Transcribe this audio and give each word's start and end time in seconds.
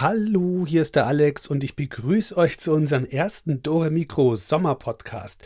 Hallo, 0.00 0.64
hier 0.64 0.82
ist 0.82 0.94
der 0.94 1.08
Alex 1.08 1.48
und 1.48 1.64
ich 1.64 1.74
begrüße 1.74 2.36
euch 2.36 2.60
zu 2.60 2.70
unserem 2.70 3.04
ersten 3.04 3.64
Dore 3.64 3.90
Mikro 3.90 4.36
Sommer 4.36 4.76
Podcast. 4.76 5.42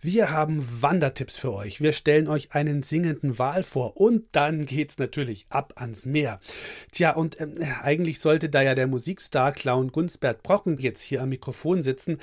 Wir 0.00 0.30
haben 0.30 0.64
Wandertipps 0.80 1.36
für 1.36 1.52
euch. 1.52 1.80
Wir 1.80 1.92
stellen 1.92 2.28
euch 2.28 2.52
einen 2.52 2.84
singenden 2.84 3.36
Wal 3.40 3.64
vor 3.64 3.96
und 3.96 4.28
dann 4.30 4.64
geht's 4.64 4.98
natürlich 4.98 5.46
ab 5.48 5.72
ans 5.74 6.06
Meer. 6.06 6.38
Tja, 6.92 7.16
und 7.16 7.40
äh, 7.40 7.48
eigentlich 7.82 8.20
sollte 8.20 8.48
da 8.48 8.62
ja 8.62 8.76
der 8.76 8.86
Musikstar 8.86 9.50
Clown 9.50 9.90
Gunsbert 9.90 10.44
Brocken 10.44 10.78
jetzt 10.78 11.02
hier 11.02 11.20
am 11.20 11.30
Mikrofon 11.30 11.82
sitzen, 11.82 12.18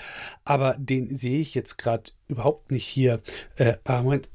aber 0.46 0.78
den 0.80 1.10
sehe 1.10 1.42
ich 1.42 1.54
jetzt 1.54 1.78
gerade 1.78 2.12
überhaupt 2.30 2.72
nicht 2.72 2.86
hier. 2.86 3.20
Äh, 3.58 3.74
ah, 3.84 4.04
Moment. 4.04 4.30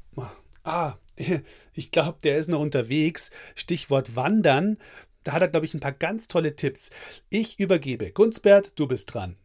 Ah, 0.63 0.97
ich 1.73 1.89
glaube, 1.89 2.19
der 2.23 2.37
ist 2.37 2.47
noch 2.47 2.61
unterwegs. 2.61 3.31
Stichwort 3.55 4.15
Wandern. 4.15 4.77
Da 5.23 5.33
hat 5.33 5.41
er, 5.41 5.49
glaube 5.49 5.65
ich, 5.65 5.73
ein 5.73 5.81
paar 5.81 5.91
ganz 5.91 6.27
tolle 6.27 6.55
Tipps. 6.55 6.89
Ich 7.29 7.59
übergebe. 7.59 8.11
Gunsbert, 8.11 8.79
du 8.79 8.87
bist 8.87 9.13
dran. 9.13 9.35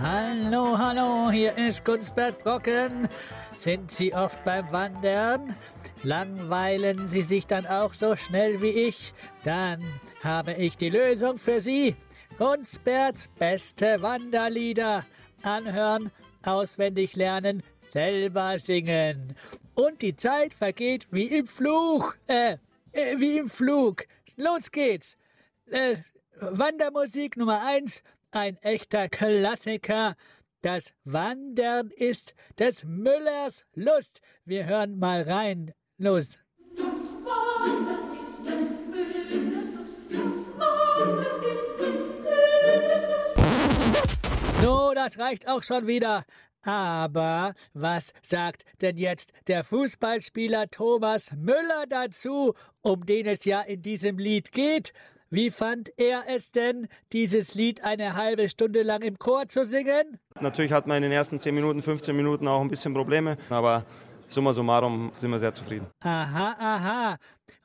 Hallo, 0.00 0.78
hallo, 0.78 1.30
hier 1.30 1.56
ist 1.58 1.84
Gunsbert 1.84 2.42
Brocken. 2.42 3.08
Sind 3.56 3.90
Sie 3.90 4.14
oft 4.14 4.44
beim 4.44 4.70
Wandern? 4.70 5.56
Langweilen 6.04 7.06
Sie 7.08 7.22
sich 7.22 7.46
dann 7.46 7.66
auch 7.66 7.94
so 7.94 8.14
schnell 8.16 8.60
wie 8.62 8.70
ich? 8.70 9.12
Dann 9.44 9.82
habe 10.22 10.54
ich 10.54 10.76
die 10.76 10.90
Lösung 10.90 11.38
für 11.38 11.60
Sie. 11.60 11.96
Gunsberts 12.38 13.28
beste 13.28 14.02
Wanderlieder. 14.02 15.04
Anhören, 15.42 16.10
auswendig 16.42 17.16
lernen, 17.16 17.62
selber 17.92 18.58
singen. 18.58 19.36
Und 19.74 20.02
die 20.02 20.16
Zeit 20.16 20.54
vergeht 20.54 21.06
wie 21.10 21.26
im 21.26 21.46
Fluch. 21.46 22.14
Äh, 22.26 22.56
äh 22.92 23.18
wie 23.18 23.38
im 23.38 23.48
Flug. 23.48 24.06
Los 24.36 24.70
geht's. 24.70 25.18
Äh, 25.66 25.96
Wandermusik 26.40 27.36
Nummer 27.36 27.62
eins, 27.64 28.02
ein 28.30 28.56
echter 28.62 29.08
Klassiker. 29.08 30.16
Das 30.62 30.94
Wandern 31.04 31.90
ist 31.90 32.34
des 32.58 32.84
Müllers 32.84 33.64
Lust. 33.74 34.22
Wir 34.44 34.66
hören 34.66 34.98
mal 34.98 35.22
rein. 35.22 35.72
Los. 35.98 36.38
Das 36.76 37.18
Wandern 37.24 38.16
ist 38.16 38.46
des 38.46 38.80
Müllers 38.90 39.74
Lust. 39.76 40.00
Das 40.10 40.58
Wandern 40.58 41.42
ist 41.52 41.78
des 41.78 42.20
Müllers 42.20 43.02
Lust. 43.36 44.62
So, 44.62 44.92
das 44.94 45.18
reicht 45.18 45.46
auch 45.46 45.62
schon 45.62 45.86
wieder. 45.86 46.24
Aber 46.62 47.54
was 47.74 48.12
sagt 48.22 48.64
denn 48.80 48.96
jetzt 48.96 49.32
der 49.48 49.64
Fußballspieler 49.64 50.70
Thomas 50.70 51.32
Müller 51.32 51.86
dazu, 51.88 52.54
um 52.82 53.04
den 53.04 53.26
es 53.26 53.44
ja 53.44 53.60
in 53.60 53.82
diesem 53.82 54.18
Lied 54.18 54.52
geht? 54.52 54.92
Wie 55.30 55.50
fand 55.50 55.90
er 55.96 56.24
es 56.28 56.52
denn, 56.52 56.88
dieses 57.12 57.54
Lied 57.54 57.82
eine 57.82 58.16
halbe 58.16 58.50
Stunde 58.50 58.82
lang 58.82 59.00
im 59.00 59.18
Chor 59.18 59.48
zu 59.48 59.64
singen? 59.64 60.18
Natürlich 60.40 60.72
hat 60.72 60.86
man 60.86 60.98
in 60.98 61.04
den 61.04 61.12
ersten 61.12 61.40
10 61.40 61.54
Minuten, 61.54 61.82
15 61.82 62.14
Minuten 62.14 62.46
auch 62.46 62.60
ein 62.60 62.68
bisschen 62.68 62.92
Probleme, 62.92 63.38
aber 63.48 63.86
summa 64.28 64.52
summarum 64.52 65.10
sind 65.14 65.30
wir 65.30 65.38
sehr 65.38 65.54
zufrieden. 65.54 65.86
Aha, 66.00 67.16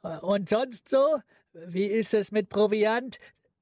aha. 0.02 0.22
Und 0.22 0.48
sonst 0.48 0.88
so? 0.88 1.20
Wie 1.66 1.86
ist 1.86 2.14
es 2.14 2.32
mit 2.32 2.50
Proviant? 2.50 3.18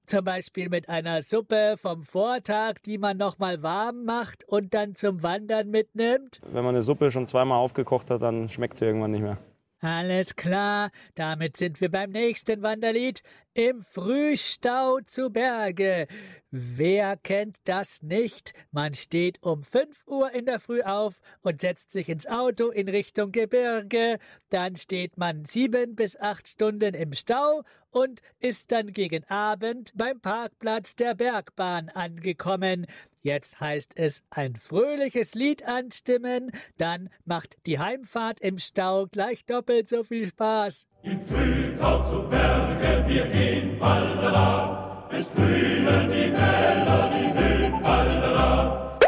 Zum 0.08 0.24
Beispiel 0.24 0.70
mit 0.70 0.88
einer 0.88 1.24
Suppe 1.24 1.78
vom 1.82 2.04
Vortag, 2.04 2.76
die 2.86 3.00
man 3.00 3.18
nochmal 3.18 3.64
warm 3.64 4.06
macht 4.06 4.48
und 4.48 4.74
dann 4.76 4.96
zum 4.96 5.24
Wandern 5.24 5.72
mitnimmt? 5.72 6.42
Wenn 6.52 6.64
man 6.64 6.76
eine 6.76 6.84
Suppe 6.84 7.10
schon 7.10 7.26
zweimal 7.26 7.58
aufgekocht 7.58 8.12
hat, 8.12 8.22
dann 8.22 8.48
schmeckt 8.48 8.78
sie 8.78 8.86
irgendwann 8.86 9.12
nicht 9.12 9.24
mehr. 9.24 9.40
Alles 9.82 10.36
klar, 10.36 10.90
damit 11.16 11.58
sind 11.58 11.82
wir 11.82 11.92
beim 11.92 12.10
nächsten 12.12 12.62
Wanderlied. 12.62 13.22
Im 13.54 13.82
Frühstau 13.82 15.00
zu 15.06 15.30
Berge. 15.30 16.08
Wer 16.50 17.18
kennt 17.18 17.58
das 17.66 18.02
nicht? 18.02 18.54
Man 18.72 18.94
steht 18.94 19.44
um 19.44 19.64
5 19.64 20.04
Uhr 20.08 20.32
in 20.32 20.46
der 20.46 20.60
Früh 20.60 20.82
auf 20.82 21.20
und 21.42 21.62
setzt 21.62 21.92
sich 21.92 22.08
ins 22.08 22.26
Auto 22.26 22.70
in 22.70 22.88
Richtung 22.88 23.32
Gebirge. 23.32 24.18
Dann 24.50 24.78
steht 24.78 25.18
man 25.18 25.44
sieben 25.44 25.96
bis 25.96 26.16
acht 26.16 26.48
Stunden 26.48 26.94
im 26.94 27.14
Stau 27.14 27.64
und 27.92 28.22
ist 28.40 28.72
dann 28.72 28.94
gegen 28.94 29.26
Abend 29.26 29.92
beim 29.96 30.22
Parkplatz 30.22 30.96
der 30.96 31.16
Bergbahn 31.16 31.90
angekommen. 31.90 32.88
Jetzt 33.26 33.60
heißt 33.60 33.94
es 33.96 34.22
ein 34.30 34.56
fröhliches 34.56 35.34
Lied 35.34 35.64
anstimmen, 35.64 36.52
dann 36.78 37.10
macht 37.24 37.58
die 37.66 37.80
Heimfahrt 37.80 38.40
im 38.40 38.60
Stau 38.60 39.08
gleich 39.08 39.44
doppelt 39.46 39.90
so 39.90 40.04
viel 40.04 40.28
Spaß. 40.28 40.88
Im 41.02 41.20
Frühtau 41.20 42.04
zu 42.04 42.22
Berge, 42.30 43.04
wir 43.08 43.28
gehen 43.30 43.78
Fallera, 43.78 45.10
es 45.12 45.34
grünen 45.34 46.08
die 46.08 46.32
Wälder, 46.32 47.12
die 47.18 47.34
Höhen 47.34 47.82
Fallera. 47.82 49.00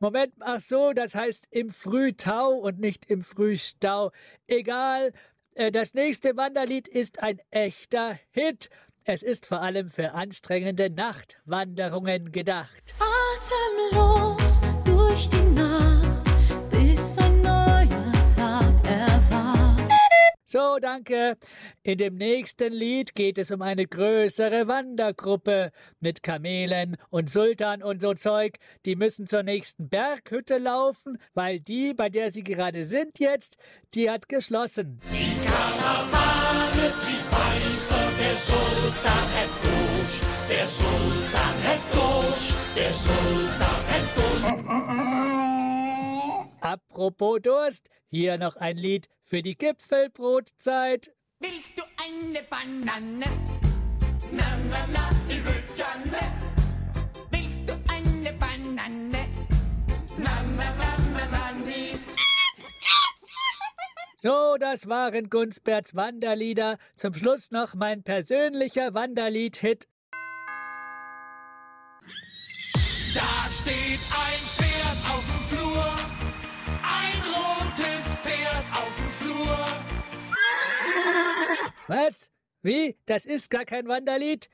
Moment, 0.00 0.32
ach 0.40 0.60
so, 0.60 0.92
das 0.92 1.14
heißt 1.14 1.46
im 1.52 1.70
Frühtau 1.70 2.54
und 2.54 2.80
nicht 2.80 3.08
im 3.08 3.22
Frühstau. 3.22 4.10
Egal, 4.48 5.12
äh, 5.54 5.70
das 5.70 5.94
nächste 5.94 6.36
Wanderlied 6.36 6.88
ist 6.88 7.22
ein 7.22 7.38
echter 7.52 8.18
Hit. 8.32 8.68
Es 9.04 9.22
ist 9.22 9.46
vor 9.46 9.62
allem 9.62 9.90
für 9.90 10.12
anstrengende 10.12 10.90
Nachtwanderungen 10.90 12.32
gedacht. 12.32 12.94
Atemlos 13.40 14.60
durch 14.84 15.28
die 15.30 15.42
Nacht, 15.54 16.24
bis 16.68 17.16
ein 17.16 17.40
neuer 17.40 18.12
Tag 18.36 18.74
erwacht. 18.84 19.90
So, 20.44 20.78
danke. 20.80 21.38
In 21.82 21.96
dem 21.96 22.16
nächsten 22.16 22.72
Lied 22.72 23.14
geht 23.14 23.38
es 23.38 23.50
um 23.50 23.62
eine 23.62 23.86
größere 23.86 24.68
Wandergruppe 24.68 25.70
mit 26.00 26.22
Kamelen 26.22 26.98
und 27.08 27.30
Sultan 27.30 27.82
und 27.82 28.02
so 28.02 28.12
Zeug. 28.14 28.58
Die 28.84 28.96
müssen 28.96 29.26
zur 29.26 29.42
nächsten 29.42 29.88
Berghütte 29.88 30.58
laufen, 30.58 31.16
weil 31.32 31.60
die, 31.60 31.94
bei 31.94 32.10
der 32.10 32.30
sie 32.32 32.42
gerade 32.42 32.84
sind 32.84 33.20
jetzt, 33.20 33.56
die 33.94 34.10
hat 34.10 34.28
geschlossen. 34.28 35.00
Die 35.10 35.46
Karawane 35.46 36.94
zieht 36.98 37.32
weiter, 37.32 38.12
der 38.20 38.36
Sultan 38.36 39.28
hat 39.34 39.50
durch, 39.62 40.20
der 40.50 40.66
Sultan 40.66 41.59
Apropos 46.60 47.40
Durst, 47.42 47.90
hier 48.08 48.38
noch 48.38 48.56
ein 48.56 48.76
Lied 48.76 49.08
für 49.24 49.42
die 49.42 49.56
Gipfelbrotzeit. 49.56 51.12
Willst 51.40 51.78
du 51.78 51.82
eine 52.02 52.42
Banane? 52.42 53.26
Na, 54.32 54.58
na, 54.70 54.86
na, 54.92 55.10
die 55.28 55.38
Rückane. 55.38 56.32
Willst 57.30 57.68
du 57.68 57.72
eine 57.92 58.32
Banane? 58.38 59.28
Na, 60.18 60.42
na, 60.42 60.64
na, 60.78 60.96
na, 61.12 61.28
na, 61.30 61.52
die. 61.66 61.98
So, 64.18 64.56
das 64.58 64.86
waren 64.86 65.30
Gunsberts 65.30 65.94
Wanderlieder. 65.94 66.78
Zum 66.94 67.14
Schluss 67.14 67.50
noch 67.50 67.74
mein 67.74 68.02
persönlicher 68.02 68.94
Wanderlied-Hit. 68.94 69.86
Da 73.12 73.50
steht 73.50 73.98
ein 74.12 74.40
Pferd 74.56 74.98
auf 75.10 75.24
dem 75.26 75.58
Flur, 75.58 75.96
ein 76.84 77.20
rotes 77.34 78.14
Pferd 78.22 78.64
auf 78.72 78.92
dem 78.96 79.10
Flur. 79.10 79.58
Was? 81.88 82.30
Wie? 82.62 82.96
Das 83.06 83.26
ist 83.26 83.50
gar 83.50 83.64
kein 83.64 83.88
Wanderlied? 83.88 84.48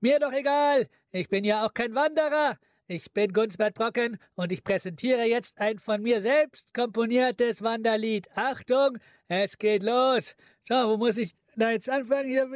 Mir 0.00 0.18
doch 0.20 0.32
egal. 0.32 0.86
Ich 1.12 1.28
bin 1.28 1.44
ja 1.44 1.66
auch 1.66 1.74
kein 1.74 1.94
Wanderer. 1.94 2.56
Ich 2.86 3.12
bin 3.12 3.34
Gunsbert 3.34 3.74
Brocken 3.74 4.18
und 4.36 4.52
ich 4.52 4.64
präsentiere 4.64 5.24
jetzt 5.24 5.58
ein 5.58 5.78
von 5.78 6.00
mir 6.00 6.22
selbst 6.22 6.72
komponiertes 6.72 7.60
Wanderlied. 7.60 8.26
Achtung, 8.34 8.96
es 9.26 9.58
geht 9.58 9.82
los. 9.82 10.34
So, 10.62 10.74
wo 10.74 10.96
muss 10.96 11.18
ich 11.18 11.34
da 11.56 11.72
jetzt 11.72 11.90
anfangen? 11.90 12.28
Hier, 12.28 12.48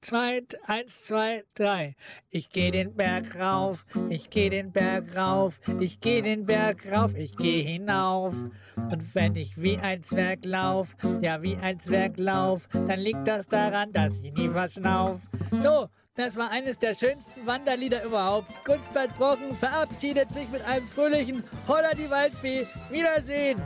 zwei, 0.00 0.42
eins, 0.66 1.04
zwei, 1.04 1.44
drei. 1.54 1.96
Ich 2.30 2.50
gehe 2.50 2.70
den 2.70 2.94
Berg 2.94 3.38
rauf, 3.38 3.84
ich 4.08 4.30
gehe 4.30 4.50
den 4.50 4.72
Berg 4.72 5.16
rauf, 5.16 5.60
ich 5.80 6.00
gehe 6.00 6.22
den 6.22 6.46
Berg 6.46 6.90
rauf, 6.90 7.14
ich 7.16 7.36
gehe 7.36 7.62
hinauf. 7.62 8.34
Und 8.76 9.14
wenn 9.14 9.34
ich 9.34 9.60
wie 9.60 9.78
ein 9.78 10.02
Zwerg 10.02 10.44
lauf, 10.44 10.94
ja 11.20 11.42
wie 11.42 11.56
ein 11.56 11.80
Zwerg 11.80 12.18
lauf, 12.18 12.68
dann 12.72 13.00
liegt 13.00 13.26
das 13.26 13.48
daran, 13.48 13.92
dass 13.92 14.20
ich 14.20 14.32
nie 14.32 14.48
verschnauf. 14.48 15.20
So, 15.56 15.88
das 16.14 16.36
war 16.36 16.50
eines 16.50 16.78
der 16.78 16.94
schönsten 16.94 17.46
Wanderlieder 17.46 18.02
überhaupt. 18.04 18.64
Gunsbert 18.64 19.16
Brocken 19.16 19.52
verabschiedet 19.54 20.32
sich 20.32 20.48
mit 20.50 20.64
einem 20.66 20.86
fröhlichen 20.86 21.44
Holla 21.68 21.94
die 21.94 22.10
Waldfee. 22.10 22.66
Wiedersehen! 22.90 23.62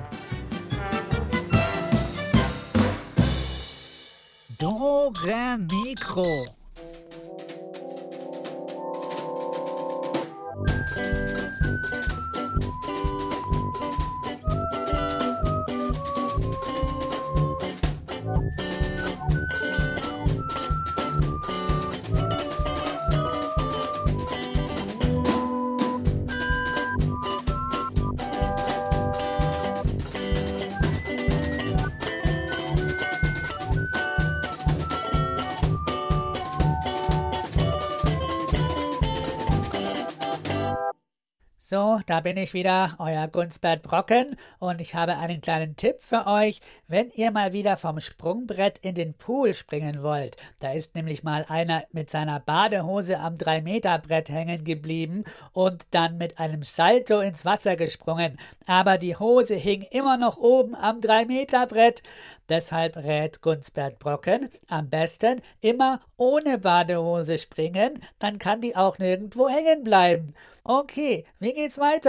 Dora 4.62 5.58
Mikro. 5.58 6.22
So, 6.22 6.61
da 42.12 42.20
bin 42.20 42.36
ich 42.36 42.52
wieder, 42.52 42.94
euer 42.98 43.26
Gunstbert 43.26 43.80
Brocken 43.80 44.36
und 44.58 44.82
ich 44.82 44.94
habe 44.94 45.16
einen 45.16 45.40
kleinen 45.40 45.76
Tipp 45.76 45.96
für 46.00 46.26
euch, 46.26 46.60
wenn 46.86 47.08
ihr 47.12 47.30
mal 47.30 47.54
wieder 47.54 47.78
vom 47.78 48.00
Sprungbrett 48.00 48.76
in 48.82 48.94
den 48.94 49.14
Pool 49.14 49.54
springen 49.54 50.02
wollt. 50.02 50.36
Da 50.60 50.72
ist 50.72 50.94
nämlich 50.94 51.22
mal 51.22 51.46
einer 51.48 51.84
mit 51.90 52.10
seiner 52.10 52.38
Badehose 52.38 53.18
am 53.18 53.36
3-Meter-Brett 53.36 54.28
hängen 54.28 54.62
geblieben 54.62 55.24
und 55.54 55.86
dann 55.92 56.18
mit 56.18 56.38
einem 56.38 56.64
Salto 56.64 57.20
ins 57.20 57.46
Wasser 57.46 57.76
gesprungen. 57.76 58.36
Aber 58.66 58.98
die 58.98 59.16
Hose 59.16 59.54
hing 59.54 59.80
immer 59.90 60.18
noch 60.18 60.36
oben 60.36 60.74
am 60.74 61.00
3-Meter-Brett. 61.00 62.02
Deshalb 62.50 62.98
rät 62.98 63.40
Gunstbert 63.40 63.98
Brocken 63.98 64.50
am 64.68 64.90
besten 64.90 65.40
immer 65.62 66.02
ohne 66.18 66.58
Badehose 66.58 67.38
springen, 67.38 68.02
dann 68.18 68.38
kann 68.38 68.60
die 68.60 68.76
auch 68.76 68.98
nirgendwo 68.98 69.48
hängen 69.48 69.82
bleiben. 69.82 70.34
Okay, 70.62 71.24
wie 71.40 71.54
geht's 71.54 71.78
weiter? 71.78 72.01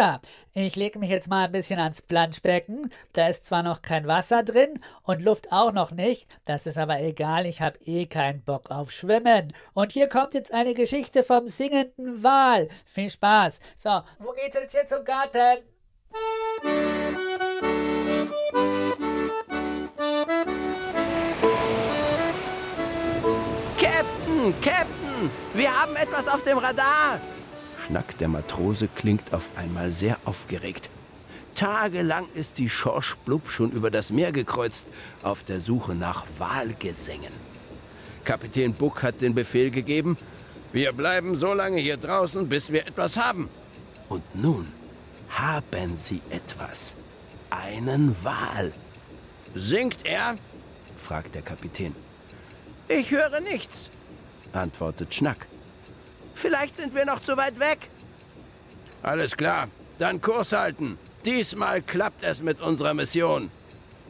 Ich 0.55 0.75
lege 0.75 0.99
mich 0.99 1.09
jetzt 1.09 1.29
mal 1.29 1.45
ein 1.45 1.51
bisschen 1.51 1.79
ans 1.79 2.01
Planschbecken. 2.01 2.91
Da 3.13 3.27
ist 3.27 3.45
zwar 3.45 3.63
noch 3.63 3.81
kein 3.81 4.07
Wasser 4.07 4.43
drin 4.43 4.79
und 5.03 5.21
Luft 5.21 5.51
auch 5.51 5.71
noch 5.71 5.91
nicht, 5.91 6.27
das 6.45 6.65
ist 6.65 6.77
aber 6.77 6.99
egal, 6.99 7.45
ich 7.45 7.61
habe 7.61 7.79
eh 7.85 8.05
keinen 8.05 8.43
Bock 8.43 8.69
auf 8.71 8.91
Schwimmen. 8.91 9.53
Und 9.73 9.91
hier 9.91 10.07
kommt 10.09 10.33
jetzt 10.33 10.53
eine 10.53 10.73
Geschichte 10.73 11.23
vom 11.23 11.47
singenden 11.47 12.23
Wal. 12.23 12.69
Viel 12.85 13.09
Spaß. 13.09 13.59
So, 13.77 14.01
wo 14.19 14.31
geht's 14.31 14.55
jetzt 14.55 14.73
hier 14.73 14.85
zum 14.85 15.03
Garten? 15.03 15.63
Captain, 23.77 24.53
Captain, 24.61 25.31
wir 25.53 25.81
haben 25.81 25.95
etwas 25.95 26.27
auf 26.27 26.43
dem 26.43 26.57
Radar. 26.57 27.19
Schnack 27.85 28.17
der 28.17 28.29
Matrose 28.29 28.87
klingt 28.87 29.33
auf 29.33 29.49
einmal 29.55 29.91
sehr 29.91 30.17
aufgeregt. 30.25 30.89
Tagelang 31.55 32.27
ist 32.33 32.57
die 32.57 32.69
Schorsch 32.69 33.15
Blub 33.25 33.49
schon 33.49 33.71
über 33.71 33.91
das 33.91 34.11
Meer 34.11 34.31
gekreuzt, 34.31 34.87
auf 35.21 35.43
der 35.43 35.59
Suche 35.59 35.93
nach 35.93 36.25
Walgesängen. 36.37 37.33
Kapitän 38.23 38.73
Buck 38.73 39.03
hat 39.03 39.21
den 39.21 39.35
Befehl 39.35 39.69
gegeben, 39.69 40.17
wir 40.71 40.93
bleiben 40.93 41.35
so 41.35 41.53
lange 41.53 41.79
hier 41.79 41.97
draußen, 41.97 42.49
bis 42.49 42.71
wir 42.71 42.87
etwas 42.87 43.17
haben. 43.17 43.49
Und 44.09 44.23
nun 44.33 44.67
haben 45.29 45.97
sie 45.97 46.21
etwas. 46.29 46.95
Einen 47.49 48.15
Wal. 48.23 48.71
Singt 49.53 49.97
er? 50.03 50.35
fragt 50.97 51.35
der 51.35 51.43
Kapitän. 51.43 51.95
Ich 52.87 53.11
höre 53.11 53.39
nichts, 53.41 53.91
antwortet 54.53 55.13
Schnack. 55.13 55.47
Vielleicht 56.35 56.75
sind 56.75 56.93
wir 56.95 57.05
noch 57.05 57.21
zu 57.21 57.37
weit 57.37 57.59
weg. 57.59 57.89
Alles 59.01 59.35
klar, 59.35 59.67
dann 59.97 60.21
Kurs 60.21 60.51
halten. 60.51 60.97
Diesmal 61.25 61.81
klappt 61.81 62.23
es 62.23 62.41
mit 62.41 62.61
unserer 62.61 62.93
Mission. 62.93 63.51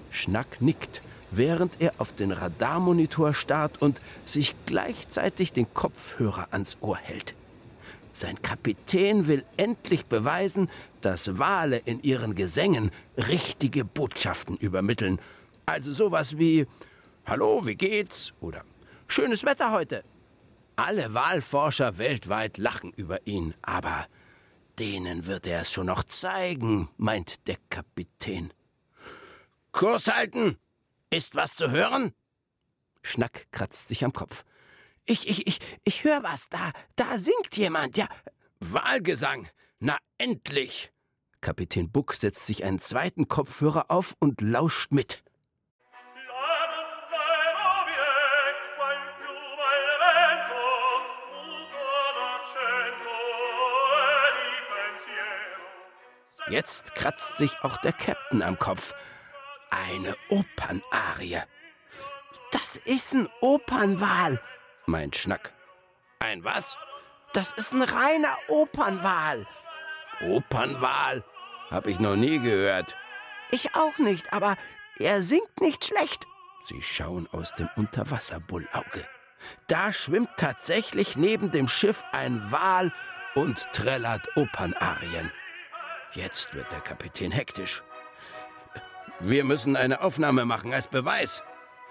Schnack 0.10 0.62
nickt, 0.62 1.02
während 1.32 1.82
er 1.82 1.94
auf 1.98 2.14
den 2.14 2.32
Radarmonitor 2.32 3.34
starrt 3.34 3.82
und 3.82 4.00
sich 4.24 4.56
gleichzeitig 4.66 5.54
den 5.54 5.74
Kopfhörer 5.74 6.48
ans 6.52 6.78
Ohr 6.82 6.98
hält. 6.98 7.36
Sein 8.14 8.42
Kapitän 8.44 9.28
will 9.28 9.44
endlich 9.58 10.06
beweisen, 10.06 10.70
dass 11.02 11.40
Wale 11.40 11.78
in 11.78 12.02
ihren 12.04 12.36
Gesängen 12.36 12.92
richtige 13.18 13.84
Botschaften 13.84 14.56
übermitteln. 14.58 15.20
Also 15.66 15.92
sowas 15.92 16.38
wie 16.38 16.68
Hallo, 17.26 17.66
wie 17.66 17.76
geht's? 17.76 18.34
Oder 18.40 18.64
Schönes 19.08 19.44
Wetter 19.44 19.72
heute. 19.72 20.04
Alle 20.76 21.14
Wahlforscher 21.14 21.98
weltweit 21.98 22.58
lachen 22.58 22.92
über 22.94 23.28
ihn, 23.28 23.54
aber 23.62 24.08
denen 24.80 25.28
wird 25.28 25.46
er 25.46 25.62
es 25.62 25.72
schon 25.72 25.86
noch 25.86 26.04
zeigen, 26.04 26.90
meint 26.98 27.48
der 27.48 27.58
Kapitän. 27.70 28.52
Kurs 29.72 30.08
halten! 30.08 30.58
Ist 31.12 31.36
was 31.36 31.56
zu 31.56 31.70
hören? 31.70 32.14
Schnack 33.04 33.48
kratzt 33.52 33.90
sich 33.90 34.04
am 34.04 34.14
Kopf. 34.14 34.46
Ich, 35.06 35.28
ich, 35.28 35.46
ich, 35.46 35.60
ich 35.84 36.04
höre 36.04 36.24
was. 36.24 36.50
Da, 36.50 36.72
da 36.96 37.18
singt 37.18 37.56
jemand, 37.56 37.98
ja. 37.98 38.08
Wahlgesang. 38.60 39.48
Na 39.80 39.98
endlich! 40.18 40.92
Kapitän 41.42 41.92
Buck 41.92 42.14
setzt 42.14 42.46
sich 42.48 42.64
einen 42.64 42.80
zweiten 42.80 43.28
Kopfhörer 43.28 43.92
auf 43.92 44.16
und 44.20 44.42
lauscht 44.42 44.92
mit. 44.92 45.23
Jetzt 56.50 56.96
kratzt 56.96 57.38
sich 57.38 57.58
auch 57.64 57.78
der 57.78 57.94
Captain 57.94 58.42
am 58.42 58.60
Kopf. 58.60 58.94
Eine 59.70 60.16
Opernarie. 60.30 61.42
Das 62.52 62.78
ist 62.78 63.14
ein 63.14 63.30
Opernwal, 63.42 64.40
meint 64.86 65.16
Schnack. 65.16 65.54
Ein 66.20 66.44
was? 66.44 66.78
Das 67.34 67.52
ist 67.54 67.74
ein 67.74 67.82
reiner 67.82 68.38
Opernwal. 68.48 69.48
Opernwal? 70.22 71.24
Hab 71.72 71.88
ich 71.88 72.00
noch 72.00 72.16
nie 72.16 72.40
gehört. 72.40 72.96
Ich 73.50 73.76
auch 73.76 73.98
nicht, 73.98 74.34
aber 74.34 74.56
er 75.00 75.22
singt 75.22 75.62
nicht 75.62 75.86
schlecht. 75.86 76.28
Sie 76.68 76.82
schauen 76.82 77.28
aus 77.32 77.54
dem 77.56 77.70
Unterwasserbullauge. 77.76 79.08
Da 79.68 79.92
schwimmt 79.92 80.30
tatsächlich 80.38 81.18
neben 81.18 81.52
dem 81.52 81.68
Schiff 81.68 82.04
ein 82.12 82.52
Wal 82.52 82.94
und 83.36 83.68
trällert 83.74 84.30
Opernarien. 84.38 85.32
Jetzt 86.16 86.54
wird 86.54 86.72
der 86.72 86.82
Kapitän 86.82 87.32
hektisch. 87.32 87.84
Wir 89.20 89.44
müssen 89.44 89.76
eine 89.76 90.02
Aufnahme 90.02 90.46
machen 90.46 90.74
als 90.74 90.88
Beweis. 90.88 91.42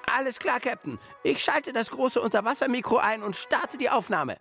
Alles 0.06 0.38
klar, 0.38 0.60
Captain. 0.60 0.98
Ich 1.22 1.42
schalte 1.42 1.72
das 1.72 1.90
große 1.90 2.20
Unterwassermikro 2.20 2.98
ein 2.98 3.22
und 3.22 3.36
starte 3.36 3.78
die 3.78 3.90
Aufnahme. 3.90 4.36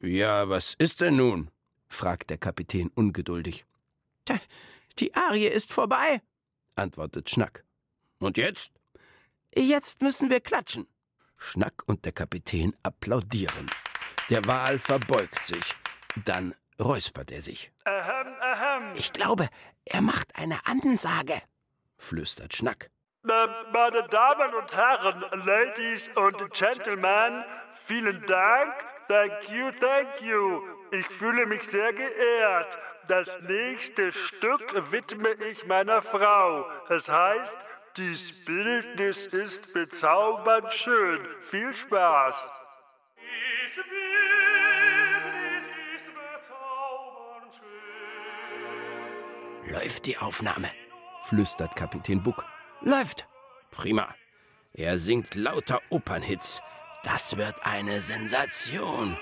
Ja, 0.00 0.48
was 0.48 0.74
ist 0.74 1.00
denn 1.00 1.16
nun? 1.16 1.50
fragt 1.88 2.30
der 2.30 2.38
Kapitän 2.38 2.90
ungeduldig. 2.94 3.64
Die 4.98 5.14
Arie 5.14 5.46
ist 5.46 5.72
vorbei, 5.72 6.20
antwortet 6.74 7.30
Schnack. 7.30 7.64
Und 8.18 8.36
jetzt? 8.36 8.72
Jetzt 9.54 10.02
müssen 10.02 10.30
wir 10.30 10.40
klatschen. 10.40 10.86
Schnack 11.36 11.82
und 11.86 12.04
der 12.04 12.12
Kapitän 12.12 12.74
applaudieren. 12.82 13.66
Der 14.30 14.44
Wal 14.46 14.78
verbeugt 14.78 15.46
sich. 15.46 15.74
Dann 16.24 16.54
räuspert 16.82 17.30
er 17.32 17.40
sich. 17.40 17.72
Ahem, 17.84 18.34
ahem. 18.40 18.92
Ich 18.94 19.12
glaube, 19.12 19.48
er 19.84 20.02
macht 20.02 20.36
eine 20.36 20.58
Ansage, 20.66 21.40
flüstert 21.96 22.54
Schnack. 22.54 22.90
Ähm, 23.24 23.50
Meine 23.72 24.02
Damen 24.08 24.54
und 24.54 24.72
Herren, 24.74 25.24
Ladies 25.46 26.10
und 26.16 26.52
Gentlemen, 26.52 27.44
vielen 27.72 28.24
Dank. 28.26 28.74
Thank 29.08 29.50
you, 29.50 29.70
thank 29.72 30.20
you. 30.22 30.62
Ich 30.90 31.06
fühle 31.06 31.46
mich 31.46 31.62
sehr 31.62 31.92
geehrt. 31.92 32.78
Das 33.08 33.40
nächste 33.42 34.12
Stück 34.12 34.92
widme 34.92 35.30
ich 35.50 35.66
meiner 35.66 36.02
Frau. 36.02 36.68
Es 36.88 37.08
heißt, 37.08 37.58
dies 37.96 38.44
Bildnis 38.44 39.26
ist 39.26 39.72
bezaubernd 39.74 40.72
schön. 40.72 41.26
Viel 41.42 41.74
Spaß. 41.74 42.50
Läuft 49.64 50.06
die 50.06 50.18
Aufnahme, 50.18 50.70
flüstert 51.24 51.76
Kapitän 51.76 52.22
Buck. 52.22 52.44
Läuft. 52.80 53.28
Prima. 53.70 54.14
Er 54.72 54.98
singt 54.98 55.34
lauter 55.36 55.80
Opernhits. 55.88 56.60
Das 57.04 57.36
wird 57.36 57.64
eine 57.64 58.00
Sensation. 58.00 59.16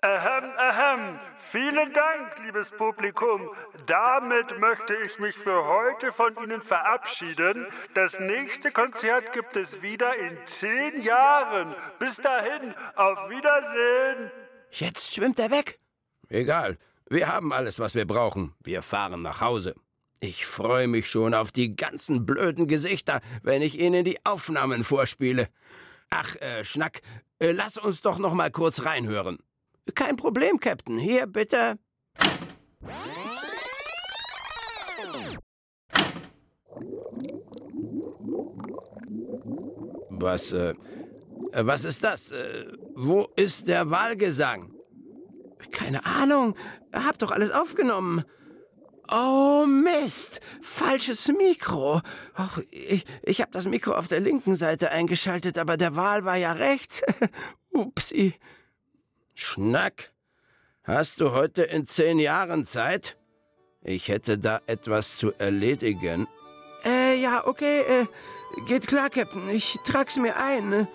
Ahem. 0.00 0.31
Vielen 1.50 1.92
Dank, 1.92 2.38
liebes 2.44 2.70
Publikum. 2.70 3.50
Damit 3.86 4.58
möchte 4.58 4.94
ich 5.04 5.18
mich 5.18 5.36
für 5.36 5.64
heute 5.66 6.12
von 6.12 6.34
Ihnen 6.36 6.62
verabschieden. 6.62 7.66
Das 7.94 8.18
nächste 8.20 8.70
Konzert 8.70 9.32
gibt 9.32 9.56
es 9.56 9.82
wieder 9.82 10.16
in 10.16 10.38
zehn 10.46 11.02
Jahren. 11.02 11.74
Bis 11.98 12.16
dahin, 12.16 12.74
auf 12.94 13.28
Wiedersehen. 13.28 14.30
Jetzt 14.70 15.14
schwimmt 15.14 15.38
er 15.40 15.50
weg. 15.50 15.80
Egal, 16.28 16.78
wir 17.10 17.28
haben 17.30 17.52
alles, 17.52 17.78
was 17.78 17.94
wir 17.94 18.06
brauchen. 18.06 18.54
Wir 18.60 18.80
fahren 18.80 19.20
nach 19.20 19.40
Hause. 19.40 19.74
Ich 20.20 20.46
freue 20.46 20.86
mich 20.86 21.10
schon 21.10 21.34
auf 21.34 21.50
die 21.50 21.74
ganzen 21.74 22.24
blöden 22.24 22.68
Gesichter, 22.68 23.20
wenn 23.42 23.62
ich 23.62 23.78
Ihnen 23.78 24.04
die 24.04 24.24
Aufnahmen 24.24 24.84
vorspiele. 24.84 25.48
Ach, 26.08 26.36
äh, 26.36 26.64
Schnack, 26.64 27.02
äh, 27.40 27.50
lass 27.50 27.76
uns 27.76 28.00
doch 28.00 28.18
noch 28.18 28.32
mal 28.32 28.50
kurz 28.50 28.84
reinhören. 28.84 29.38
Kein 29.94 30.16
Problem, 30.16 30.58
Captain. 30.60 30.98
Hier, 30.98 31.26
bitte. 31.26 31.78
Was, 40.08 40.52
äh, 40.52 40.74
äh, 41.52 41.66
was 41.66 41.84
ist 41.84 42.04
das? 42.04 42.30
Äh, 42.30 42.66
wo 42.94 43.28
ist 43.36 43.66
der 43.66 43.90
Wahlgesang? 43.90 44.72
Keine 45.72 46.06
Ahnung. 46.06 46.54
Hab 46.92 47.18
doch 47.18 47.32
alles 47.32 47.50
aufgenommen. 47.50 48.24
Oh 49.10 49.66
Mist, 49.66 50.40
falsches 50.62 51.28
Mikro. 51.28 52.00
Ach, 52.34 52.60
ich, 52.70 53.04
ich 53.22 53.40
habe 53.40 53.50
das 53.50 53.66
Mikro 53.66 53.92
auf 53.94 54.08
der 54.08 54.20
linken 54.20 54.54
Seite 54.54 54.90
eingeschaltet, 54.90 55.58
aber 55.58 55.76
der 55.76 55.96
Wahl 55.96 56.24
war 56.24 56.36
ja 56.36 56.52
rechts. 56.52 57.02
Upsi. 57.70 58.34
Schnack, 59.42 60.12
hast 60.84 61.20
du 61.20 61.32
heute 61.32 61.62
in 61.62 61.86
zehn 61.86 62.18
Jahren 62.18 62.64
Zeit? 62.64 63.16
Ich 63.82 64.08
hätte 64.08 64.38
da 64.38 64.60
etwas 64.66 65.16
zu 65.16 65.32
erledigen. 65.32 66.28
Äh, 66.84 67.20
ja, 67.20 67.46
okay, 67.46 67.80
äh, 67.80 68.06
geht 68.68 68.86
klar, 68.86 69.10
Captain. 69.10 69.48
Ich 69.50 69.78
trag's 69.84 70.16
mir 70.16 70.36
ein. 70.36 70.70
Ne? 70.70 70.86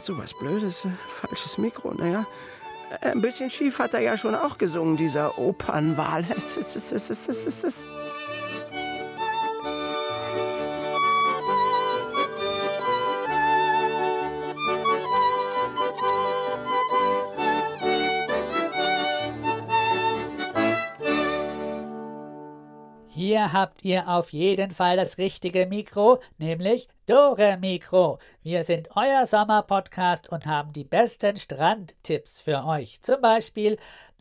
So 0.00 0.16
was 0.18 0.38
Blödes, 0.38 0.84
äh, 0.84 0.90
falsches 1.08 1.56
Mikro, 1.58 1.94
naja. 1.94 2.26
Äh, 3.00 3.10
Ein 3.12 3.22
bisschen 3.22 3.50
schief 3.50 3.78
hat 3.78 3.94
er 3.94 4.00
ja 4.00 4.18
schon 4.18 4.34
auch 4.34 4.58
gesungen, 4.58 4.96
dieser 4.96 5.38
Opernwahl. 5.38 6.24
Hier 23.38 23.52
habt 23.52 23.84
ihr 23.84 24.08
auf 24.08 24.32
jeden 24.32 24.72
Fall 24.72 24.96
das 24.96 25.16
richtige 25.16 25.66
Mikro, 25.66 26.18
nämlich 26.38 26.88
Dore 27.06 27.56
Mikro. 27.56 28.18
Wir 28.42 28.64
sind 28.64 28.88
euer 28.96 29.26
Sommerpodcast 29.26 30.28
und 30.28 30.46
haben 30.46 30.72
die 30.72 30.82
besten 30.82 31.36
Strandtipps 31.36 32.40
für 32.40 32.64
euch. 32.64 33.00
Zum 33.00 33.20
Beispiel 33.20 33.78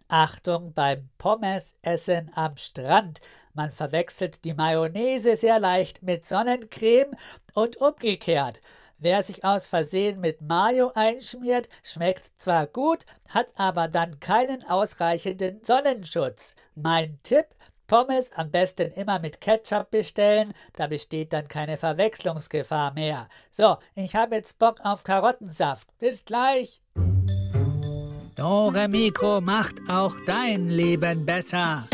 Achtung 0.08 0.72
beim 0.76 1.10
Pommesessen 1.18 2.30
am 2.36 2.58
Strand. 2.58 3.20
Man 3.56 3.72
verwechselt 3.72 4.46
die 4.46 4.54
Mayonnaise 4.54 5.36
sehr 5.36 5.60
leicht 5.60 6.04
mit 6.04 6.28
Sonnencreme 6.28 7.16
und 7.56 7.78
umgekehrt. 7.78 8.60
Wer 9.00 9.24
sich 9.24 9.44
aus 9.44 9.66
Versehen 9.66 10.20
mit 10.20 10.42
Mayo 10.42 10.92
einschmiert, 10.94 11.70
schmeckt 11.82 12.30
zwar 12.38 12.68
gut, 12.68 13.06
hat 13.30 13.48
aber 13.56 13.88
dann 13.88 14.20
keinen 14.20 14.64
ausreichenden 14.64 15.64
Sonnenschutz. 15.64 16.56
Mein 16.76 17.20
Tipp, 17.24 17.48
Pommes 17.88 18.32
am 18.34 18.51
besten 18.51 18.91
immer 18.91 19.20
mit 19.20 19.41
Ketchup 19.41 19.89
bestellen, 19.89 20.53
da 20.74 20.88
besteht 20.88 21.34
dann 21.34 21.48
keine 21.48 21.77
Verwechslungsgefahr 21.77 22.94
mehr. 22.94 23.29
So, 23.50 23.77
ich 23.96 24.15
habe 24.15 24.36
jetzt 24.36 24.60
Bock 24.60 24.82
auf 24.84 25.03
Karottensaft. 25.03 25.88
Bis 26.00 26.25
gleich. 26.25 26.82
Dore 28.36 28.88
Mikro 28.88 29.41
macht 29.41 29.77
auch 29.89 30.13
dein 30.27 30.70
Leben 30.70 31.25
besser. 31.25 31.86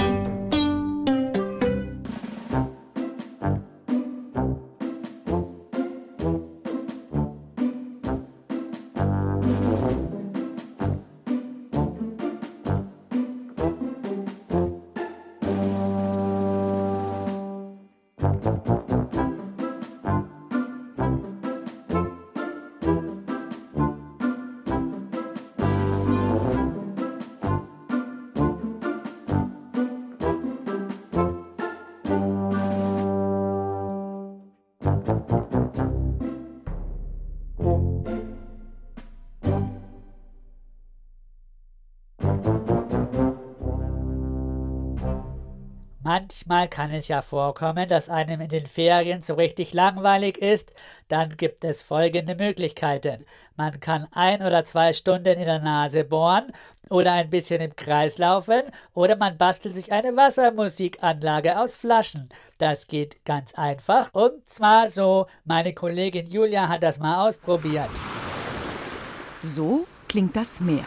Manchmal 46.03 46.67
kann 46.67 46.91
es 46.91 47.07
ja 47.07 47.21
vorkommen, 47.21 47.87
dass 47.87 48.09
einem 48.09 48.41
in 48.41 48.49
den 48.49 48.65
Ferien 48.65 49.21
so 49.21 49.35
richtig 49.35 49.73
langweilig 49.73 50.37
ist. 50.37 50.73
Dann 51.07 51.37
gibt 51.37 51.63
es 51.63 51.81
folgende 51.81 52.35
Möglichkeiten. 52.35 53.25
Man 53.55 53.79
kann 53.79 54.07
ein 54.11 54.43
oder 54.43 54.65
zwei 54.65 54.91
Stunden 54.91 55.39
in 55.39 55.45
der 55.45 55.59
Nase 55.59 56.03
bohren 56.03 56.47
oder 56.89 57.13
ein 57.13 57.29
bisschen 57.29 57.61
im 57.61 57.77
Kreis 57.77 58.17
laufen 58.17 58.63
oder 58.93 59.15
man 59.15 59.37
bastelt 59.37 59.75
sich 59.75 59.93
eine 59.93 60.13
Wassermusikanlage 60.13 61.57
aus 61.57 61.77
Flaschen. 61.77 62.27
Das 62.57 62.87
geht 62.87 63.23
ganz 63.23 63.53
einfach 63.53 64.09
und 64.13 64.49
zwar 64.49 64.89
so. 64.89 65.27
Meine 65.45 65.73
Kollegin 65.73 66.27
Julia 66.27 66.67
hat 66.67 66.83
das 66.83 66.99
mal 66.99 67.25
ausprobiert. 67.25 67.89
So 69.41 69.85
klingt 70.09 70.35
das 70.35 70.59
Meer. 70.59 70.85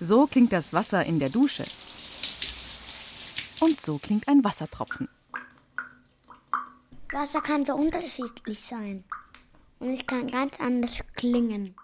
So 0.00 0.26
klingt 0.26 0.52
das 0.52 0.74
Wasser 0.74 1.04
in 1.04 1.20
der 1.20 1.28
Dusche. 1.28 1.64
Und 3.60 3.78
so 3.78 3.98
klingt 3.98 4.26
ein 4.26 4.42
Wassertropfen. 4.42 5.08
Wasser 7.12 7.40
kann 7.40 7.64
so 7.64 7.74
unterschiedlich 7.74 8.60
sein. 8.60 9.04
Und 9.78 9.90
es 9.90 10.06
kann 10.06 10.28
ganz 10.28 10.60
anders 10.60 11.00
klingen. 11.14 11.74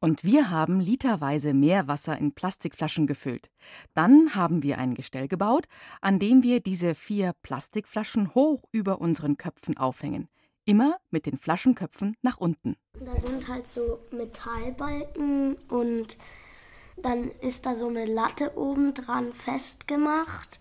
Und 0.00 0.22
wir 0.22 0.50
haben 0.50 0.80
literweise 0.80 1.54
Meerwasser 1.54 2.18
in 2.18 2.32
Plastikflaschen 2.32 3.06
gefüllt. 3.06 3.50
Dann 3.94 4.34
haben 4.34 4.62
wir 4.62 4.78
ein 4.78 4.94
Gestell 4.94 5.28
gebaut, 5.28 5.66
an 6.02 6.18
dem 6.18 6.42
wir 6.42 6.60
diese 6.60 6.94
vier 6.94 7.32
Plastikflaschen 7.42 8.34
hoch 8.34 8.64
über 8.70 9.00
unseren 9.00 9.38
Köpfen 9.38 9.78
aufhängen. 9.78 10.28
Immer 10.66 10.98
mit 11.10 11.26
den 11.26 11.38
Flaschenköpfen 11.38 12.16
nach 12.22 12.36
unten. 12.38 12.76
Da 12.98 13.18
sind 13.18 13.48
halt 13.48 13.66
so 13.66 13.98
Metallbalken 14.10 15.56
und 15.68 16.18
dann 16.96 17.30
ist 17.40 17.66
da 17.66 17.74
so 17.74 17.88
eine 17.88 18.04
Latte 18.04 18.56
oben 18.56 18.94
dran 18.94 19.32
festgemacht. 19.32 20.60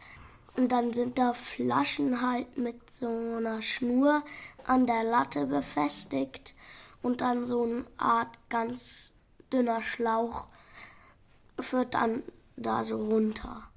Und 0.56 0.72
dann 0.72 0.94
sind 0.94 1.18
da 1.18 1.34
Flaschen 1.34 2.22
halt 2.22 2.58
mit 2.58 2.94
so 2.94 3.08
einer 3.08 3.62
Schnur 3.62 4.24
an 4.66 4.86
der 4.86 5.04
Latte 5.04 5.48
befestigt 5.48 6.54
und 7.02 7.22
dann 7.22 7.46
so 7.46 7.64
eine 7.64 7.86
Art 7.98 8.38
ganz 8.50 9.16
dünner 9.52 9.82
Schlauch 9.82 10.48
führt 11.60 11.94
dann 11.94 12.24
da 12.56 12.84
so 12.84 13.04
runter. 13.04 13.70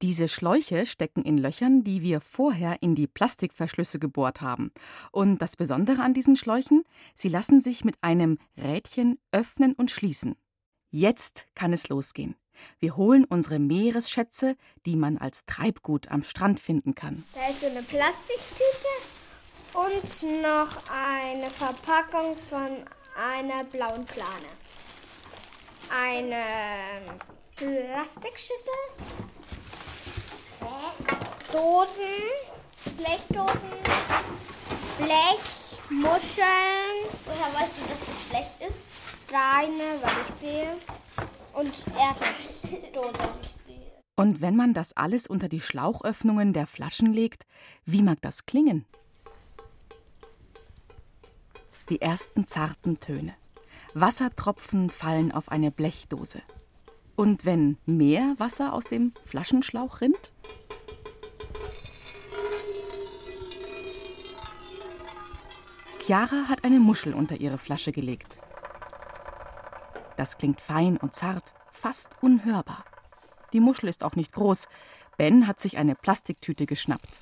Diese 0.00 0.28
Schläuche 0.28 0.86
stecken 0.86 1.24
in 1.24 1.38
Löchern, 1.38 1.82
die 1.82 2.02
wir 2.02 2.20
vorher 2.20 2.82
in 2.82 2.94
die 2.94 3.08
Plastikverschlüsse 3.08 3.98
gebohrt 3.98 4.40
haben. 4.40 4.70
Und 5.10 5.42
das 5.42 5.56
Besondere 5.56 6.02
an 6.02 6.14
diesen 6.14 6.36
Schläuchen, 6.36 6.84
sie 7.16 7.28
lassen 7.28 7.60
sich 7.60 7.84
mit 7.84 7.96
einem 8.00 8.38
Rädchen 8.56 9.18
öffnen 9.32 9.72
und 9.72 9.90
schließen. 9.90 10.36
Jetzt 10.90 11.48
kann 11.56 11.72
es 11.72 11.88
losgehen. 11.88 12.36
Wir 12.80 12.96
holen 12.96 13.24
unsere 13.24 13.58
Meeresschätze, 13.58 14.56
die 14.86 14.96
man 14.96 15.18
als 15.18 15.44
Treibgut 15.46 16.08
am 16.10 16.22
Strand 16.22 16.60
finden 16.60 16.94
kann. 16.94 17.24
Da 17.34 17.48
ist 17.48 17.60
so 17.60 17.66
eine 17.66 17.82
Plastiktüte 17.82 18.88
und 19.74 20.42
noch 20.42 20.76
eine 20.90 21.50
Verpackung 21.50 22.36
von 22.48 22.84
einer 23.16 23.64
blauen 23.64 24.04
Plane. 24.04 24.48
Eine 25.90 26.44
Plastikschüssel, 27.56 28.78
Dosen, 31.52 32.22
Blechdosen, 32.96 33.70
Blechmuscheln. 34.98 36.46
Woher 37.24 37.60
weißt 37.60 37.74
du, 37.76 37.82
dass 37.88 38.00
das 38.06 38.18
Blech 38.28 38.68
ist? 38.68 38.88
Steine, 39.26 39.86
was 40.02 40.12
ich 40.26 40.34
sehe. 40.48 40.70
Und 41.58 41.72
Erdnussdose. 41.98 43.28
Und 44.14 44.40
wenn 44.40 44.54
man 44.54 44.74
das 44.74 44.96
alles 44.96 45.26
unter 45.26 45.48
die 45.48 45.60
Schlauchöffnungen 45.60 46.52
der 46.52 46.68
Flaschen 46.68 47.12
legt, 47.12 47.46
wie 47.84 48.02
mag 48.02 48.22
das 48.22 48.46
klingen? 48.46 48.84
Die 51.88 52.00
ersten 52.00 52.46
zarten 52.46 53.00
Töne. 53.00 53.34
Wassertropfen 53.92 54.88
fallen 54.88 55.32
auf 55.32 55.48
eine 55.48 55.72
Blechdose. 55.72 56.42
Und 57.16 57.44
wenn 57.44 57.76
mehr 57.86 58.34
Wasser 58.38 58.72
aus 58.72 58.84
dem 58.84 59.12
Flaschenschlauch 59.24 60.00
rinnt? 60.00 60.30
Chiara 66.04 66.48
hat 66.48 66.62
eine 66.62 66.78
Muschel 66.78 67.14
unter 67.14 67.40
ihre 67.40 67.58
Flasche 67.58 67.90
gelegt. 67.90 68.38
Das 70.18 70.36
klingt 70.36 70.60
fein 70.60 70.96
und 70.96 71.14
zart, 71.14 71.54
fast 71.70 72.16
unhörbar. 72.20 72.84
Die 73.52 73.60
Muschel 73.60 73.88
ist 73.88 74.02
auch 74.02 74.16
nicht 74.16 74.32
groß. 74.32 74.66
Ben 75.16 75.46
hat 75.46 75.60
sich 75.60 75.78
eine 75.78 75.94
Plastiktüte 75.94 76.66
geschnappt. 76.66 77.20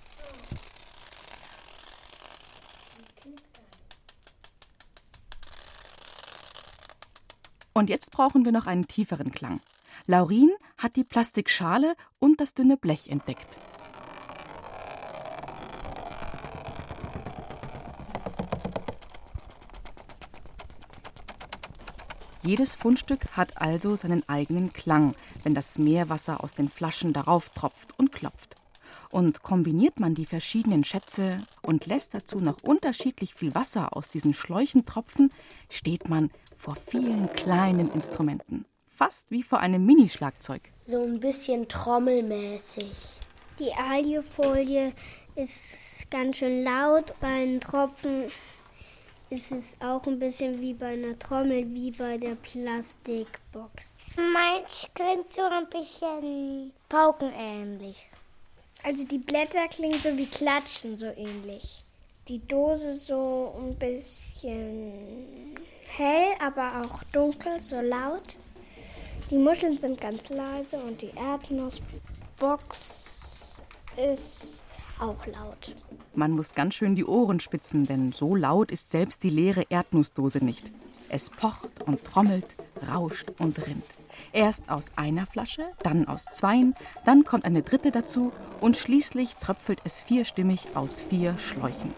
Und 7.75 7.91
jetzt 7.91 8.12
brauchen 8.12 8.47
wir 8.47 8.53
noch 8.53 8.67
einen 8.67 8.88
tieferen 8.88 9.31
Klang. 9.31 9.61
Laurin 10.07 10.50
hat 10.79 10.97
die 10.97 11.05
Plastikschale 11.05 11.97
und 12.19 12.41
das 12.41 12.55
dünne 12.55 12.79
Blech 12.79 13.11
entdeckt. 13.11 13.59
Jedes 22.47 22.76
Fundstück 22.76 23.37
hat 23.37 23.61
also 23.61 23.97
seinen 23.97 24.23
eigenen 24.29 24.73
Klang, 24.73 25.17
wenn 25.43 25.53
das 25.53 25.79
Meerwasser 25.79 26.45
aus 26.45 26.55
den 26.55 26.69
Flaschen 26.69 27.12
darauf 27.12 27.49
tropft 27.50 27.99
und 27.99 28.12
klopft. 28.12 28.55
Und 29.11 29.43
kombiniert 29.43 29.99
man 29.99 30.15
die 30.15 30.26
verschiedenen 30.26 30.85
Schätze 30.85 31.38
und 31.61 31.87
lässt 31.87 32.15
dazu 32.15 32.38
noch 32.38 32.62
unterschiedlich 32.62 33.35
viel 33.35 33.53
Wasser 33.57 33.97
aus 33.97 34.11
diesen 34.11 34.33
Schläuchen 34.33 34.87
tropfen, 34.87 35.33
steht 35.69 36.09
man 36.09 36.31
vor 36.55 36.76
vielen 36.76 37.33
kleinen 37.33 37.91
Instrumenten. 37.91 38.65
Fast 38.87 39.33
wie 39.33 39.43
vor 39.43 39.59
einem 39.59 39.85
Minischlagzeug. 39.85 40.62
So 40.85 41.03
ein 41.03 41.19
bisschen 41.19 41.67
trommelmäßig. 41.67 43.19
Die 43.59 43.73
Aliofolie 43.73 44.93
ist 45.35 46.09
ganz 46.12 46.37
schön 46.37 46.62
laut. 46.62 47.12
Bei 47.21 47.45
den 47.45 47.61
Tropfen 47.61 48.31
ist 49.30 49.52
es 49.52 49.76
auch 49.80 50.06
ein 50.06 50.18
bisschen 50.18 50.61
wie 50.61 50.75
bei 50.75 50.95
einer 50.95 51.18
Trommel, 51.18 51.73
wie 51.73 51.90
bei 51.90 52.16
der 52.16 52.37
Plastikbox. 52.37 53.95
Meins 54.16 54.87
klingt 54.95 55.33
so 55.33 55.42
ein 55.42 55.68
bisschen 55.68 56.73
paukenähnlich. 56.88 58.09
Also 58.83 59.04
die 59.04 59.18
Blätter 59.18 59.68
klingen 59.68 60.00
so 60.00 60.16
wie 60.16 60.26
Klatschen, 60.26 60.97
so 60.97 61.06
ähnlich. 61.06 61.83
Die 62.28 62.38
Dose 62.38 62.95
so 62.95 63.54
ein 63.59 63.75
bisschen 63.75 65.56
hell, 65.88 66.35
aber 66.40 66.83
auch 66.83 67.02
dunkel, 67.12 67.61
so 67.61 67.80
laut. 67.80 68.37
Die 69.30 69.38
Muscheln 69.38 69.76
sind 69.76 70.00
ganz 70.00 70.28
leise 70.28 70.76
und 70.78 71.02
die 71.02 71.11
Erdnussbox 71.16 73.64
ist 73.97 74.65
auch 75.00 75.26
laut. 75.26 75.75
Man 76.15 76.33
muss 76.33 76.55
ganz 76.55 76.75
schön 76.75 76.97
die 76.97 77.05
Ohren 77.05 77.41
spitzen, 77.41 77.87
denn 77.87 78.12
so 78.12 78.35
laut 78.35 78.71
ist 78.71 78.91
selbst 78.91 79.23
die 79.23 79.31
leere 79.31 79.65
Erdnussdose 79.69 80.45
nicht. 80.45 80.73
Es 81.09 81.31
pocht 81.31 81.83
und 81.85 82.05
trommelt, 82.05 82.57
rauscht 82.91 83.33
und 83.38 83.67
rinnt. 83.67 83.85
Erst 84.33 84.69
aus 84.71 84.87
einer 84.97 85.26
Flasche, 85.26 85.67
dann 85.83 86.09
aus 86.09 86.25
zweien, 86.25 86.75
dann 87.05 87.25
kommt 87.25 87.45
eine 87.45 87.62
dritte 87.62 87.91
dazu 87.91 88.33
und 88.61 88.76
schließlich 88.76 89.37
tröpfelt 89.37 89.81
es 89.85 90.00
vierstimmig 90.00 90.69
aus 90.75 91.03
vier 91.03 91.37
Schläuchen. 91.38 91.93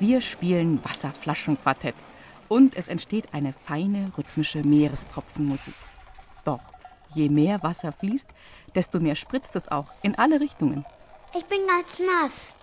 Wir 0.00 0.20
spielen 0.20 0.82
Wasserflaschenquartett 0.84 1.94
und 2.48 2.76
es 2.76 2.88
entsteht 2.88 3.32
eine 3.32 3.52
feine 3.52 4.12
rhythmische 4.16 4.62
Meerestropfenmusik. 4.62 5.74
Doch 6.44 6.62
je 7.14 7.28
mehr 7.28 7.62
Wasser 7.62 7.92
fließt, 7.92 8.28
desto 8.74 9.00
mehr 9.00 9.16
spritzt 9.16 9.56
es 9.56 9.68
auch 9.68 9.86
in 10.02 10.14
alle 10.14 10.40
Richtungen. 10.40 10.84
Ich 11.34 11.44
bin 11.44 11.66
ganz 11.66 11.98
nass. 11.98 12.54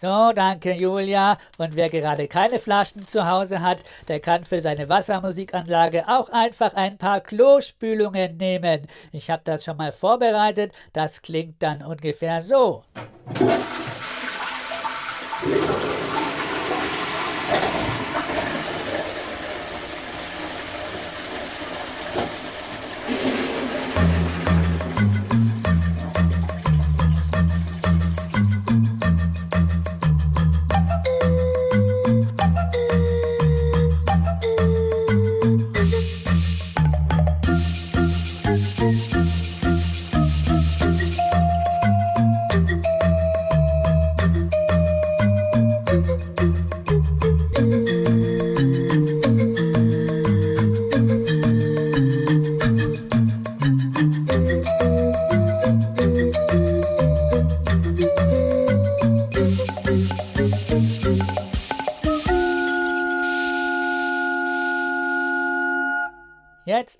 So, 0.00 0.32
danke 0.32 0.74
Julia. 0.74 1.36
Und 1.56 1.74
wer 1.74 1.88
gerade 1.88 2.28
keine 2.28 2.60
Flaschen 2.60 3.04
zu 3.08 3.28
Hause 3.28 3.60
hat, 3.62 3.82
der 4.06 4.20
kann 4.20 4.44
für 4.44 4.60
seine 4.60 4.88
Wassermusikanlage 4.88 6.06
auch 6.06 6.28
einfach 6.28 6.74
ein 6.74 6.98
paar 6.98 7.20
Klospülungen 7.20 8.36
nehmen. 8.36 8.86
Ich 9.10 9.28
habe 9.28 9.42
das 9.44 9.64
schon 9.64 9.76
mal 9.76 9.90
vorbereitet. 9.90 10.72
Das 10.92 11.20
klingt 11.20 11.60
dann 11.64 11.82
ungefähr 11.82 12.40
so. 12.40 12.84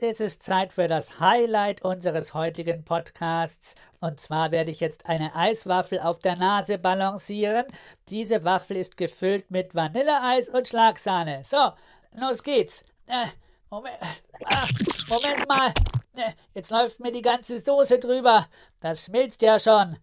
Jetzt 0.01 0.21
ist 0.21 0.33
es 0.33 0.39
Zeit 0.39 0.73
für 0.73 0.87
das 0.87 1.19
Highlight 1.19 1.83
unseres 1.83 2.33
heutigen 2.33 2.85
Podcasts. 2.85 3.75
Und 3.99 4.21
zwar 4.21 4.53
werde 4.53 4.71
ich 4.71 4.79
jetzt 4.79 5.07
eine 5.07 5.35
Eiswaffel 5.35 5.99
auf 5.99 6.21
der 6.21 6.37
Nase 6.37 6.79
balancieren. 6.79 7.67
Diese 8.09 8.45
Waffel 8.45 8.77
ist 8.77 8.97
gefüllt 8.97 9.51
mit 9.51 9.75
Vanilleeis 9.75 10.51
und 10.51 10.69
Schlagsahne. 10.69 11.43
So, 11.45 11.73
los 12.13 12.45
geht's. 12.45 12.85
Äh, 13.09 13.27
Moment, 13.71 13.97
ah, 14.45 14.69
Moment 15.09 15.49
mal. 15.49 15.75
Äh, 16.15 16.31
Jetzt 16.55 16.71
läuft 16.71 17.01
mir 17.01 17.11
die 17.11 17.23
ganze 17.23 17.59
Soße 17.59 17.99
drüber. 17.99 18.47
Das 18.79 19.05
schmilzt 19.05 19.43
ja 19.43 19.59
schon. 19.59 19.99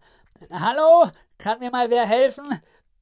Hallo? 0.50 1.10
Kann 1.38 1.60
mir 1.60 1.70
mal 1.70 1.88
wer 1.88 2.06
helfen? 2.06 2.60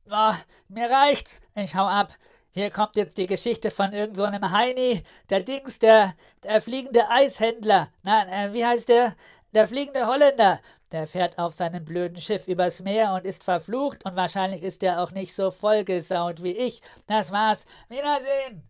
Oh, 0.08 0.32
mir 0.68 0.88
reicht's. 0.88 1.40
Ich 1.56 1.74
hau 1.74 1.86
ab. 1.86 2.14
Hier 2.54 2.70
kommt 2.70 2.94
jetzt 2.94 3.18
die 3.18 3.26
Geschichte 3.26 3.72
von 3.72 3.92
irgendeinem 3.92 4.44
so 4.44 4.50
Heini, 4.52 5.02
der 5.28 5.40
Dings, 5.40 5.80
der, 5.80 6.14
der 6.44 6.62
fliegende 6.62 7.10
Eishändler. 7.10 7.88
Na, 8.04 8.28
äh, 8.28 8.52
wie 8.52 8.64
heißt 8.64 8.88
der? 8.88 9.16
Der 9.52 9.66
fliegende 9.66 10.06
Holländer. 10.06 10.60
Der 10.92 11.08
fährt 11.08 11.36
auf 11.36 11.52
seinem 11.52 11.84
blöden 11.84 12.20
Schiff 12.20 12.46
übers 12.46 12.80
Meer 12.80 13.14
und 13.14 13.24
ist 13.24 13.42
verflucht 13.42 14.04
und 14.04 14.14
wahrscheinlich 14.14 14.62
ist 14.62 14.84
er 14.84 15.02
auch 15.02 15.10
nicht 15.10 15.34
so 15.34 15.50
vollgesaut 15.50 16.44
wie 16.44 16.52
ich. 16.52 16.80
Das 17.08 17.32
war's. 17.32 17.66
Wiedersehen. 17.88 18.62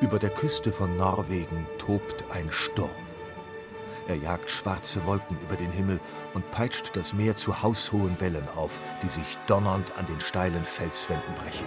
Über 0.00 0.18
der 0.18 0.30
Küste 0.30 0.72
von 0.72 0.96
Norwegen 0.96 1.66
tobt 1.76 2.24
ein 2.30 2.50
Sturm. 2.50 3.09
Er 4.10 4.16
jagt 4.16 4.50
schwarze 4.50 5.06
Wolken 5.06 5.38
über 5.38 5.54
den 5.54 5.70
Himmel 5.70 6.00
und 6.34 6.50
peitscht 6.50 6.96
das 6.96 7.12
Meer 7.12 7.36
zu 7.36 7.62
haushohen 7.62 8.20
Wellen 8.20 8.48
auf, 8.56 8.80
die 9.04 9.08
sich 9.08 9.38
donnernd 9.46 9.96
an 9.96 10.04
den 10.06 10.18
steilen 10.18 10.64
Felswänden 10.64 11.32
brechen. 11.36 11.64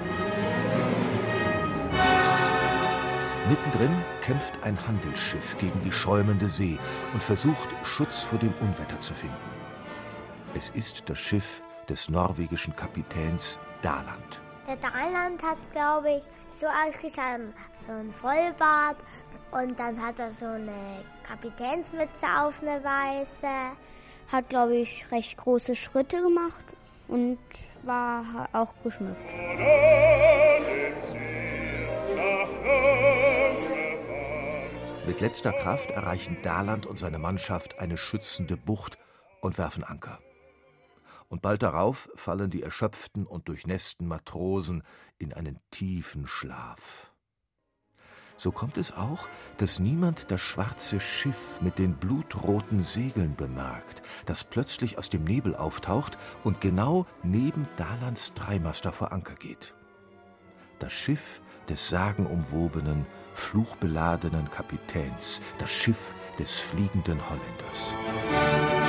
Mittendrin 3.47 3.95
kämpft 4.19 4.61
ein 4.61 4.77
Handelsschiff 4.85 5.57
gegen 5.57 5.81
die 5.83 5.91
schäumende 5.93 6.49
See 6.49 6.77
und 7.13 7.23
versucht, 7.23 7.69
Schutz 7.83 8.23
vor 8.23 8.39
dem 8.39 8.53
Unwetter 8.59 8.99
zu 8.99 9.13
finden. 9.13 9.37
Es 10.53 10.69
ist 10.71 11.03
das 11.05 11.19
Schiff 11.19 11.61
des 11.87 12.09
norwegischen 12.09 12.75
Kapitäns 12.75 13.57
Daland. 13.81 14.41
Der 14.67 14.75
Daland 14.75 15.41
hat, 15.41 15.59
glaube 15.71 16.17
ich, 16.17 16.23
so 16.59 16.67
ausgeschaut, 16.67 17.53
so 17.87 17.93
ein 17.93 18.11
Vollbart 18.11 18.97
und 19.53 19.79
dann 19.79 20.01
hat 20.01 20.19
er 20.19 20.31
so 20.31 20.45
eine 20.45 21.03
Kapitänsmütze 21.27 22.25
auf 22.37 22.61
eine 22.61 22.83
weiße. 22.83 23.47
Hat, 24.31 24.49
glaube 24.49 24.77
ich, 24.77 25.05
recht 25.11 25.37
große 25.37 25.75
Schritte 25.75 26.21
gemacht. 26.21 26.65
und 27.07 27.37
war 27.83 28.49
auch 28.53 28.73
geschmückt. 28.83 29.19
Mit 35.05 35.19
letzter 35.19 35.51
Kraft 35.51 35.91
erreichen 35.91 36.37
Daland 36.43 36.85
und 36.85 36.97
seine 36.97 37.19
Mannschaft 37.19 37.79
eine 37.79 37.97
schützende 37.97 38.55
Bucht 38.55 38.97
und 39.41 39.57
werfen 39.57 39.83
Anker. 39.83 40.19
Und 41.27 41.41
bald 41.41 41.61
darauf 41.61 42.09
fallen 42.15 42.49
die 42.49 42.63
erschöpften 42.63 43.25
und 43.25 43.49
durchnässten 43.49 44.07
Matrosen 44.07 44.83
in 45.17 45.33
einen 45.33 45.59
tiefen 45.71 46.25
Schlaf. 46.25 47.12
So 48.35 48.51
kommt 48.51 48.77
es 48.77 48.91
auch, 48.91 49.27
dass 49.57 49.79
niemand 49.79 50.31
das 50.31 50.41
schwarze 50.41 50.99
Schiff 50.99 51.59
mit 51.61 51.79
den 51.79 51.93
blutroten 51.93 52.81
Segeln 52.81 53.35
bemerkt, 53.35 54.01
das 54.25 54.43
plötzlich 54.43 54.97
aus 54.97 55.09
dem 55.09 55.23
Nebel 55.23 55.55
auftaucht 55.55 56.17
und 56.43 56.59
genau 56.61 57.05
neben 57.21 57.67
Dalands 57.77 58.33
Dreimaster 58.33 58.91
vor 58.91 59.11
Anker 59.11 59.35
geht. 59.35 59.73
Das 60.79 60.91
Schiff 60.91 61.41
des 61.69 61.89
sagenumwobenen, 61.89 63.05
fluchbeladenen 63.33 64.49
Kapitäns, 64.49 65.41
das 65.59 65.71
Schiff 65.71 66.13
des 66.37 66.57
fliegenden 66.57 67.19
Holländers. 67.29 68.82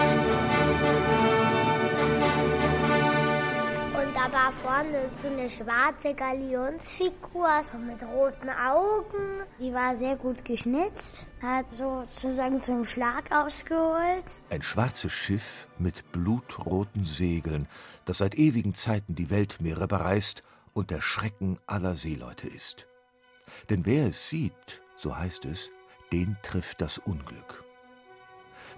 Vorne 4.62 5.10
so 5.14 5.28
eine 5.28 5.50
schwarze 5.50 6.14
Galionsfigur 6.14 7.48
mit 7.86 8.02
roten 8.02 8.48
Augen. 8.48 9.42
Die 9.58 9.72
war 9.72 9.96
sehr 9.96 10.16
gut 10.16 10.44
geschnitzt, 10.44 11.24
hat 11.42 11.66
sozusagen 11.72 12.62
zum 12.62 12.84
Schlag 12.86 13.30
ausgeholt. 13.30 14.24
Ein 14.50 14.62
schwarzes 14.62 15.12
Schiff 15.12 15.68
mit 15.78 16.10
blutroten 16.12 17.04
Segeln, 17.04 17.68
das 18.04 18.18
seit 18.18 18.36
ewigen 18.36 18.74
Zeiten 18.74 19.14
die 19.14 19.30
Weltmeere 19.30 19.86
bereist 19.86 20.42
und 20.72 20.90
der 20.90 21.00
Schrecken 21.00 21.58
aller 21.66 21.94
Seeleute 21.94 22.48
ist. 22.48 22.86
Denn 23.70 23.86
wer 23.86 24.08
es 24.08 24.28
sieht, 24.28 24.82
so 24.96 25.16
heißt 25.16 25.44
es, 25.46 25.70
den 26.12 26.36
trifft 26.42 26.80
das 26.80 26.98
Unglück. 26.98 27.63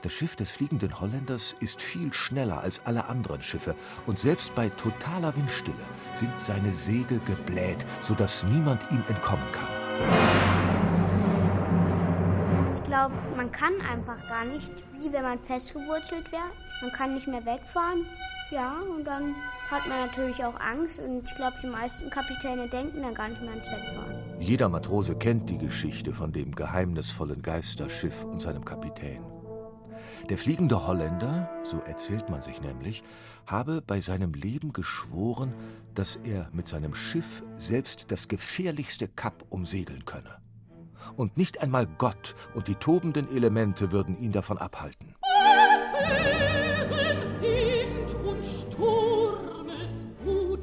Das 0.02 0.12
Schiff 0.12 0.36
des 0.36 0.50
fliegenden 0.50 1.00
Holländers 1.00 1.56
ist 1.60 1.80
viel 1.80 2.12
schneller 2.12 2.60
als 2.60 2.82
alle 2.84 3.06
anderen 3.06 3.42
Schiffe 3.42 3.74
und 4.06 4.18
selbst 4.18 4.54
bei 4.54 4.68
totaler 4.68 5.34
Windstille 5.36 5.74
sind 6.12 6.38
seine 6.38 6.70
Segel 6.70 7.20
gebläht, 7.26 7.84
sodass 8.02 8.44
niemand 8.44 8.80
ihm 8.90 9.02
entkommen 9.08 9.46
kann. 9.52 9.68
Ich 12.74 12.82
glaube, 12.84 13.14
man 13.36 13.50
kann 13.50 13.74
einfach 13.80 14.28
gar 14.28 14.44
nicht, 14.44 14.70
wie 15.00 15.12
wenn 15.12 15.22
man 15.22 15.38
festgewurzelt 15.40 16.30
wäre. 16.30 16.50
Man 16.82 16.92
kann 16.92 17.14
nicht 17.14 17.26
mehr 17.26 17.44
wegfahren. 17.44 18.06
Ja, 18.50 18.76
und 18.96 19.04
dann 19.04 19.34
hat 19.70 19.88
man 19.88 20.06
natürlich 20.06 20.44
auch 20.44 20.54
Angst 20.60 21.00
und 21.00 21.24
ich 21.24 21.34
glaube, 21.34 21.56
die 21.62 21.66
meisten 21.66 22.08
Kapitäne 22.10 22.68
denken 22.68 23.02
dann 23.02 23.14
gar 23.14 23.28
nicht 23.28 23.40
mehr 23.40 23.50
ans 23.50 23.66
Wegfahren. 23.66 24.14
Jeder 24.38 24.68
Matrose 24.68 25.16
kennt 25.16 25.50
die 25.50 25.58
Geschichte 25.58 26.12
von 26.12 26.32
dem 26.32 26.54
geheimnisvollen 26.54 27.42
Geisterschiff 27.42 28.22
und 28.24 28.40
seinem 28.40 28.64
Kapitän. 28.64 29.35
Der 30.28 30.38
fliegende 30.38 30.84
Holländer, 30.84 31.48
so 31.62 31.78
erzählt 31.86 32.28
man 32.28 32.42
sich 32.42 32.60
nämlich, 32.60 33.04
habe 33.46 33.80
bei 33.80 34.00
seinem 34.00 34.34
Leben 34.34 34.72
geschworen, 34.72 35.54
dass 35.94 36.16
er 36.16 36.48
mit 36.52 36.66
seinem 36.66 36.96
Schiff 36.96 37.44
selbst 37.58 38.10
das 38.10 38.26
gefährlichste 38.26 39.06
Kap 39.06 39.44
umsegeln 39.50 40.04
könne. 40.04 40.38
Und 41.16 41.36
nicht 41.36 41.62
einmal 41.62 41.86
Gott 41.86 42.34
und 42.54 42.66
die 42.66 42.74
tobenden 42.74 43.32
Elemente 43.36 43.92
würden 43.92 44.20
ihn 44.20 44.32
davon 44.32 44.58
abhalten. 44.58 45.14
Bösen 45.92 47.40
Wind 47.40 48.12
und 48.26 48.44
Sturmeswut 48.44 50.08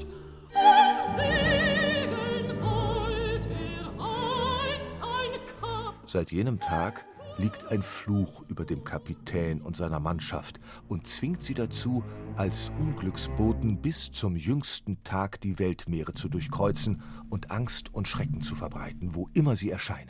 und 0.04 1.15
Segeln 1.15 2.62
wollt 2.62 3.47
er 3.47 3.88
einst 3.97 4.97
ein 5.02 5.39
Kap. 5.62 5.95
Seit 6.06 6.34
jenem 6.34 6.60
Tag 6.60 7.06
liegt 7.38 7.72
ein 7.72 7.84
Fluch 7.84 8.43
über 8.48 8.65
dem 8.65 8.84
Kapitän 8.84 9.62
und 9.62 9.76
seiner 9.76 10.00
Mannschaft 10.00 10.60
und 10.88 11.08
zwingt 11.08 11.41
sie 11.41 11.54
dazu, 11.54 12.04
als 12.36 12.72
Unglücksboten 12.80 13.82
bis 13.82 14.12
zum 14.12 14.36
jüngsten 14.36 15.04
Tag 15.04 15.41
die 15.41 15.60
Weltmeere 15.60 16.13
zu 16.13 16.30
durchkreuzen 16.30 17.02
und 17.30 17.52
Angst 17.52 17.93
und 17.93 18.08
Schrecken 18.08 18.41
zu 18.41 18.56
verbreiten, 18.56 19.15
wo 19.15 19.30
immer 19.34 19.56
sie 19.56 19.72
erscheinen. 19.72 20.10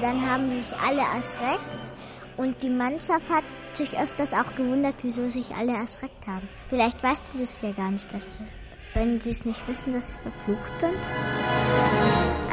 Dann 0.00 0.30
haben 0.30 0.50
sich 0.50 0.76
alle 0.76 1.00
erschreckt 1.00 1.92
und 2.36 2.62
die 2.62 2.70
Mannschaft 2.70 3.28
hat 3.28 3.44
sich 3.72 3.96
öfters 3.98 4.32
auch 4.32 4.54
gewundert, 4.54 4.94
wieso 5.02 5.30
sich 5.30 5.50
alle 5.54 5.72
erschreckt 5.72 6.26
haben. 6.26 6.48
Vielleicht 6.68 7.02
weißt 7.02 7.32
du 7.32 7.38
das 7.38 7.60
ja 7.60 7.72
gar 7.72 7.90
nicht, 7.90 8.12
dass 8.12 8.22
sie, 8.22 8.46
wenn 8.94 9.20
sie 9.20 9.30
es 9.30 9.44
nicht 9.44 9.66
wissen, 9.68 9.92
dass 9.92 10.06
sie 10.06 10.12
verflucht 10.22 10.80
sind. 10.80 10.98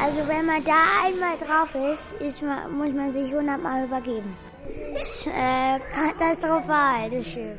Also 0.00 0.28
wenn 0.28 0.44
man 0.44 0.62
da 0.64 1.04
einmal 1.04 1.38
drauf 1.38 1.74
ist, 1.92 2.12
ist 2.20 2.42
man, 2.42 2.76
muss 2.76 2.92
man 2.92 3.12
sich 3.12 3.32
hundertmal 3.32 3.86
übergeben. 3.86 4.36
Äh, 5.24 5.78
katastrophal, 5.78 7.10
das 7.10 7.26
Schiff. 7.26 7.58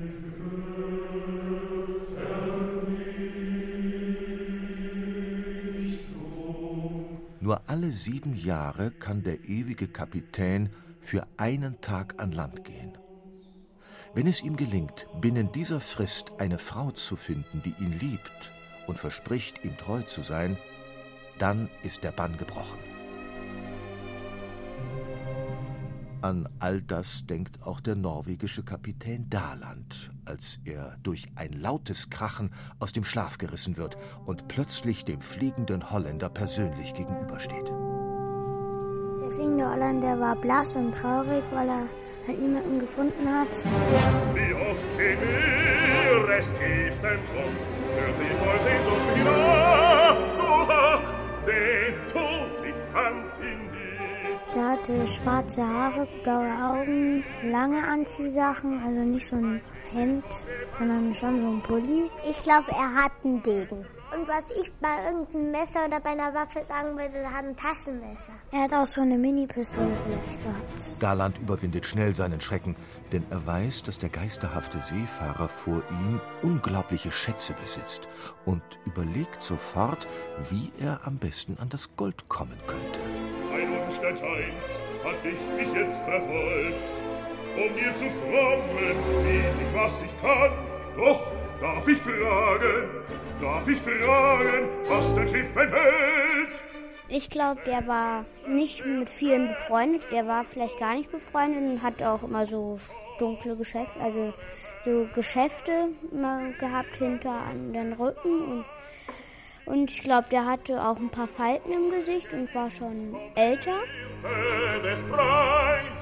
Nur 7.39 7.62
alle 7.67 7.91
sieben 7.91 8.36
Jahre 8.36 8.91
kann 8.91 9.24
der 9.24 9.46
ewige 9.46 9.88
Kapitän 9.88 10.69
für 11.00 11.26
einen 11.38 11.80
Tag 11.82 12.22
an 12.22 12.32
Land 12.32 12.63
gehen. 12.63 12.98
Wenn 14.13 14.28
es 14.28 14.43
ihm 14.43 14.56
gelingt, 14.56 15.08
binnen 15.19 15.52
dieser 15.52 15.82
Frist 15.82 16.34
eine 16.38 16.60
Frau 16.60 16.91
zu 16.91 17.15
finden, 17.15 17.62
die 17.63 17.76
ihn 17.84 17.98
liebt 18.00 18.52
und 18.88 18.98
verspricht, 18.98 19.63
ihm 19.63 19.78
treu 19.78 20.02
zu 20.02 20.22
sein, 20.22 20.58
dann 21.38 21.69
ist 21.84 22.04
der 22.04 22.12
Bann 22.12 22.38
gebrochen. 22.38 22.80
An 26.22 26.48
all 26.60 26.82
das 26.82 27.26
denkt 27.26 27.62
auch 27.63 27.82
der 27.82 27.96
norwegische 27.96 28.63
Kapitän 28.63 29.30
Daland, 29.30 30.10
als 30.24 30.60
er 30.63 30.96
durch 31.04 31.28
ein 31.36 31.52
lautes 31.52 32.10
Krachen 32.10 32.52
aus 32.80 32.93
dem 32.93 33.04
Schlaf 33.04 33.38
gerissen 33.38 33.76
wird 33.76 33.98
und 34.26 34.48
plötzlich 34.48 35.04
dem 35.04 35.19
fliegenden 35.19 35.91
Holländer 35.91 36.30
persönlich 36.30 36.93
gegenübersteht. 36.93 37.67
Der 37.67 39.32
fliegende 39.32 39.69
Holländer 39.69 40.17
war 40.17 40.38
blass 40.38 40.78
und 40.78 40.93
traurig, 40.93 41.43
weil 41.52 41.67
er 41.67 41.88
halt 42.27 42.39
niemanden 42.39 42.79
gefunden 42.79 43.27
hat. 43.27 43.63
Wie 44.33 44.53
oft 44.53 44.97
den 44.97 45.19
Meerestiefsten 45.19 47.19
Schlund 47.23 47.59
stört 47.91 48.17
sie 48.17 48.36
voll 48.43 48.59
Sehnsucht 48.62 49.05
mich 49.15 49.23
nah. 49.23 50.15
Doch 50.38 51.01
den 51.45 51.93
Tod, 52.12 52.65
ich 52.65 52.75
fand 52.93 53.33
ihn 53.41 53.62
nie. 53.71 54.38
Der 54.55 54.65
hatte 54.71 55.07
schwarze 55.07 55.62
Haare, 55.67 56.07
blaue 56.23 56.53
Augen, 56.63 57.23
lange 57.43 57.81
Anziehsachen, 57.88 58.81
also 58.83 58.99
nicht 58.99 59.27
so 59.27 59.36
ein 59.36 59.62
Hemd, 59.91 60.23
sondern 60.77 61.13
schon 61.15 61.41
so 61.41 61.47
ein 61.47 61.62
Pulli. 61.63 62.09
Ich 62.29 62.41
glaube, 62.43 62.71
er 62.71 62.93
hat 63.03 63.12
einen 63.23 63.41
Degen. 63.43 63.86
Und 64.15 64.28
was 64.28 64.52
ich 64.52 64.71
bei 64.73 65.06
irgendeinem 65.08 65.52
Messer 65.52 65.86
oder 65.86 65.99
bei 65.99 66.12
einer 66.12 66.34
Waffe 66.34 66.63
sagen 66.63 66.97
würde, 66.97 67.17
er 67.17 67.34
hat 67.34 67.45
ein 67.45 67.56
Taschenmesser. 67.56 68.34
Er 68.52 68.62
hat 68.62 68.73
auch 68.73 68.86
so 68.86 69.02
eine 69.02 69.17
Mini-Pistole 69.17 69.97
vielleicht 70.06 70.43
gehabt. 70.43 71.02
Daland 71.02 71.39
überwindet 71.39 71.86
schnell 71.88 72.13
seinen 72.13 72.39
Schrecken, 72.39 72.76
denn 73.12 73.26
er 73.32 73.45
weiß, 73.47 73.82
dass 73.84 73.97
der 73.97 74.10
geisterhafte 74.10 74.80
Seefahrer 74.80 75.49
vor 75.49 75.82
ihm 75.89 76.21
unglaubliche 76.43 77.12
Schätze 77.12 77.54
besitzt 77.54 78.08
und 78.45 78.62
überlegt 78.86 79.41
sofort, 79.41 80.08
wie 80.49 80.71
er 80.80 80.99
am 81.06 81.17
besten 81.17 81.58
an 81.60 81.69
das 81.69 81.95
Gold 81.95 82.30
kommen 82.30 82.60
könnte. 82.67 82.99
Ein 83.52 83.73
dein 84.02 84.17
Scheins 84.17 84.80
hat 85.04 85.23
dich 85.23 85.39
bis 85.58 85.73
jetzt 85.73 86.02
verfolgt, 86.04 86.89
um 87.56 87.76
dir 87.76 87.95
zu 87.95 88.10
frommen, 88.10 88.97
biet 89.23 89.67
ich 89.67 89.76
was 89.76 90.02
ich 90.02 90.21
kann. 90.21 90.52
Doch 90.97 91.42
darf 91.63 91.88
ich 91.88 91.97
fragen, 91.97 92.89
darf 93.41 93.67
ich 93.69 93.80
fragen, 93.80 94.67
was 94.89 95.15
dein 95.15 95.28
Schiff 95.28 95.56
enthält? 95.56 96.49
Ich 97.08 97.30
glaube, 97.30 97.62
der 97.65 97.88
war 97.88 98.26
nicht 98.47 98.86
mit 98.86 99.10
vielen 99.10 99.47
befreundet. 99.47 100.04
Der 100.12 100.28
war 100.28 100.43
vielleicht 100.43 100.78
gar 100.80 100.95
nicht 100.95 101.10
befreundet 101.10 101.63
und 101.63 101.82
hat 101.82 102.04
auch 102.04 102.23
immer 102.23 102.45
so 102.45 102.80
dunkle 103.17 103.56
Geschäfte, 103.56 103.97
also 104.02 104.34
so 104.84 105.08
Geschäfte 105.15 105.89
gehabt 106.60 106.97
hinter 106.97 107.32
an 107.32 107.71
den 107.71 107.93
Rücken 107.93 108.41
und 108.41 108.65
und 109.65 109.89
ich 109.89 110.02
glaube, 110.02 110.28
der 110.32 110.45
hatte 110.45 110.84
auch 110.84 110.97
ein 110.97 111.10
paar 111.10 111.28
Falten 111.28 111.71
im 111.71 111.89
Gesicht 111.89 112.34
und 112.34 112.54
war 112.54 112.69
schon 112.69 113.15
älter. 113.36 113.80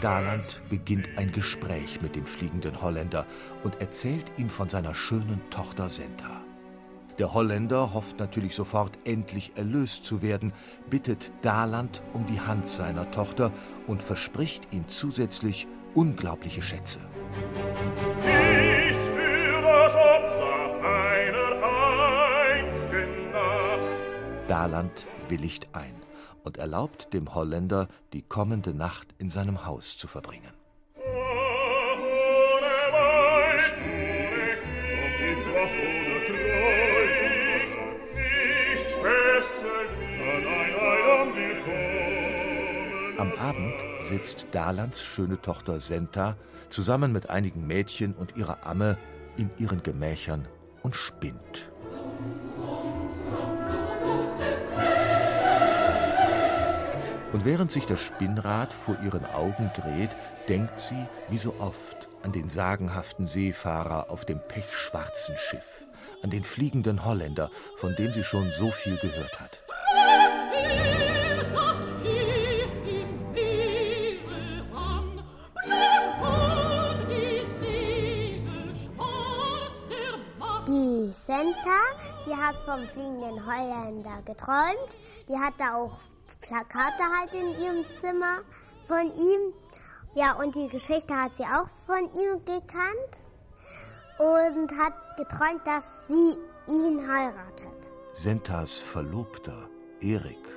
Daland 0.01 0.61
beginnt 0.69 1.09
ein 1.17 1.31
Gespräch 1.31 2.01
mit 2.01 2.15
dem 2.15 2.25
fliegenden 2.25 2.81
Holländer 2.81 3.25
und 3.63 3.81
erzählt 3.81 4.25
ihm 4.37 4.49
von 4.49 4.69
seiner 4.69 4.95
schönen 4.95 5.41
Tochter 5.49 5.89
Senta. 5.89 6.41
Der 7.19 7.33
Holländer 7.33 7.93
hofft 7.93 8.19
natürlich 8.19 8.55
sofort, 8.55 8.97
endlich 9.05 9.51
erlöst 9.55 10.05
zu 10.05 10.21
werden, 10.21 10.53
bittet 10.89 11.31
Daland 11.41 12.01
um 12.13 12.25
die 12.25 12.39
Hand 12.39 12.67
seiner 12.67 13.11
Tochter 13.11 13.51
und 13.85 14.01
verspricht 14.01 14.73
ihm 14.73 14.87
zusätzlich 14.87 15.67
unglaubliche 15.93 16.61
Schätze. 16.61 16.99
Daland 24.51 25.07
willigt 25.29 25.69
ein 25.71 25.95
und 26.43 26.57
erlaubt 26.57 27.13
dem 27.13 27.33
Holländer, 27.33 27.87
die 28.11 28.21
kommende 28.21 28.73
Nacht 28.73 29.07
in 29.17 29.29
seinem 29.29 29.65
Haus 29.65 29.97
zu 29.97 30.07
verbringen. 30.07 30.51
Am 43.17 43.31
Abend 43.39 43.75
sitzt 44.01 44.47
Dalands 44.51 45.01
schöne 45.01 45.41
Tochter 45.41 45.79
Senta 45.79 46.35
zusammen 46.67 47.13
mit 47.13 47.29
einigen 47.29 47.65
Mädchen 47.67 48.13
und 48.15 48.35
ihrer 48.35 48.67
Amme 48.67 48.97
in 49.37 49.49
ihren 49.59 49.81
Gemächern 49.81 50.45
und 50.83 50.97
spinnt. 50.97 51.70
Und 57.33 57.45
während 57.45 57.71
sich 57.71 57.85
das 57.85 58.01
Spinnrad 58.01 58.73
vor 58.73 58.97
ihren 59.03 59.25
Augen 59.25 59.71
dreht, 59.73 60.09
denkt 60.49 60.81
sie, 60.81 61.07
wie 61.29 61.37
so 61.37 61.55
oft, 61.59 62.09
an 62.23 62.33
den 62.33 62.49
sagenhaften 62.49 63.25
Seefahrer 63.25 64.09
auf 64.09 64.25
dem 64.25 64.39
pechschwarzen 64.39 65.37
Schiff, 65.37 65.85
an 66.23 66.29
den 66.29 66.43
fliegenden 66.43 67.05
Holländer, 67.05 67.49
von 67.77 67.95
dem 67.95 68.11
sie 68.11 68.25
schon 68.25 68.51
so 68.51 68.69
viel 68.69 68.97
gehört 68.97 69.39
hat. 69.39 69.63
Die 80.67 81.11
Senta, 81.25 81.79
die 82.25 82.35
hat 82.35 82.55
vom 82.65 82.87
fliegenden 82.89 83.45
Holländer 83.45 84.21
geträumt. 84.25 84.95
Die 85.27 85.37
hatte 85.37 85.63
auch 85.73 85.97
Plakate 86.41 87.03
halt 87.17 87.33
in 87.33 87.49
ihrem 87.59 87.85
Zimmer 87.89 88.41
von 88.87 89.05
ihm. 89.05 89.53
Ja, 90.15 90.33
und 90.33 90.55
die 90.55 90.67
Geschichte 90.67 91.15
hat 91.15 91.37
sie 91.37 91.43
auch 91.43 91.69
von 91.85 92.03
ihm 92.21 92.43
gekannt 92.45 93.23
und 94.19 94.77
hat 94.77 94.93
geträumt, 95.17 95.65
dass 95.65 96.07
sie 96.07 96.35
ihn 96.67 97.07
heiratet. 97.07 97.89
Sentas 98.13 98.77
Verlobter, 98.77 99.69
Erik, 100.01 100.49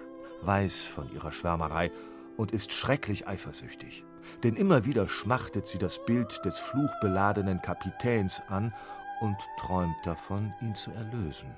weiß 0.42 0.86
von 0.86 1.10
ihrer 1.12 1.30
Schwärmerei 1.30 1.92
und 2.36 2.52
ist 2.52 2.72
schrecklich 2.72 3.28
eifersüchtig. 3.28 4.04
Denn 4.42 4.56
immer 4.56 4.84
wieder 4.84 5.08
schmachtet 5.08 5.66
sie 5.66 5.78
das 5.78 6.04
Bild 6.04 6.44
des 6.44 6.58
fluchbeladenen 6.58 7.62
Kapitäns 7.62 8.42
an 8.48 8.74
und 9.20 9.36
träumt 9.58 9.94
davon, 10.04 10.52
ihn 10.60 10.74
zu 10.74 10.90
erlösen. 10.90 11.54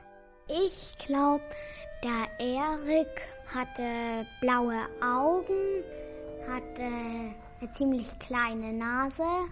Ich 0.49 0.97
glaube, 0.99 1.43
der 2.03 2.29
Erik 2.39 3.09
hatte 3.55 4.27
blaue 4.41 4.87
Augen, 5.01 5.85
hatte 6.49 6.83
eine 7.61 7.73
ziemlich 7.73 8.07
kleine 8.19 8.73
Nase 8.73 9.47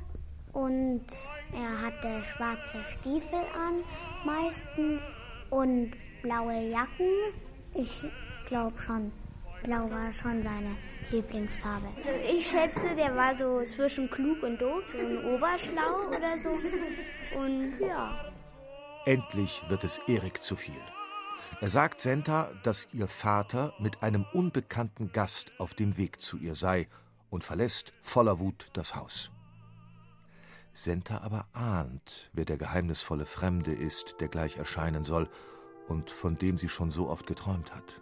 und 0.53 1.05
er 1.53 1.81
hatte 1.81 2.23
schwarze 2.25 2.79
Stiefel 2.93 3.45
an 3.55 3.83
meistens 4.25 5.17
und 5.51 5.93
blaue 6.23 6.71
Jacken. 6.71 7.11
Ich 7.75 8.01
glaube 8.47 8.81
schon, 8.81 9.13
blau 9.63 9.91
war 9.91 10.13
schon 10.13 10.43
seine 10.43 10.77
Lieblingsfarbe. 11.11 11.87
Also 11.97 12.11
ich 12.29 12.49
schätze, 12.49 12.95
der 12.97 13.15
war 13.15 13.35
so 13.35 13.63
zwischen 13.63 14.11
klug 14.11 14.43
und 14.43 14.61
doof, 14.61 14.85
so 14.93 14.99
ein 14.99 15.25
Oberschlau 15.35 16.09
oder 16.09 16.39
so. 16.39 16.51
Und 17.39 17.79
ja. 17.81 18.33
Endlich 19.07 19.63
wird 19.69 19.85
es 19.85 19.99
Erik 20.07 20.41
zu 20.41 20.57
viel. 20.57 20.81
Er 21.61 21.71
sagt 21.71 22.01
Senta, 22.01 22.53
dass 22.63 22.89
ihr 22.93 23.09
Vater 23.09 23.73
mit 23.79 24.03
einem 24.03 24.25
unbekannten 24.33 25.13
Gast 25.13 25.53
auf 25.59 25.75
dem 25.75 25.97
Weg 25.97 26.21
zu 26.21 26.37
ihr 26.37 26.55
sei 26.55 26.89
und 27.31 27.45
verlässt 27.45 27.93
voller 28.03 28.39
Wut 28.41 28.71
das 28.75 28.95
Haus. 28.95 29.31
Senta 30.73 31.19
aber 31.19 31.45
ahnt, 31.53 32.31
wer 32.33 32.45
der 32.45 32.57
geheimnisvolle 32.57 33.27
Fremde 33.27 33.73
ist, 33.73 34.17
der 34.21 34.29
gleich 34.29 34.57
erscheinen 34.57 35.05
soll 35.05 35.29
und 35.89 36.11
von 36.11 36.37
dem 36.37 36.59
sie 36.59 36.69
schon 36.69 36.91
so 36.91 37.09
oft 37.09 37.27
geträumt 37.27 37.75
hat. 37.75 38.01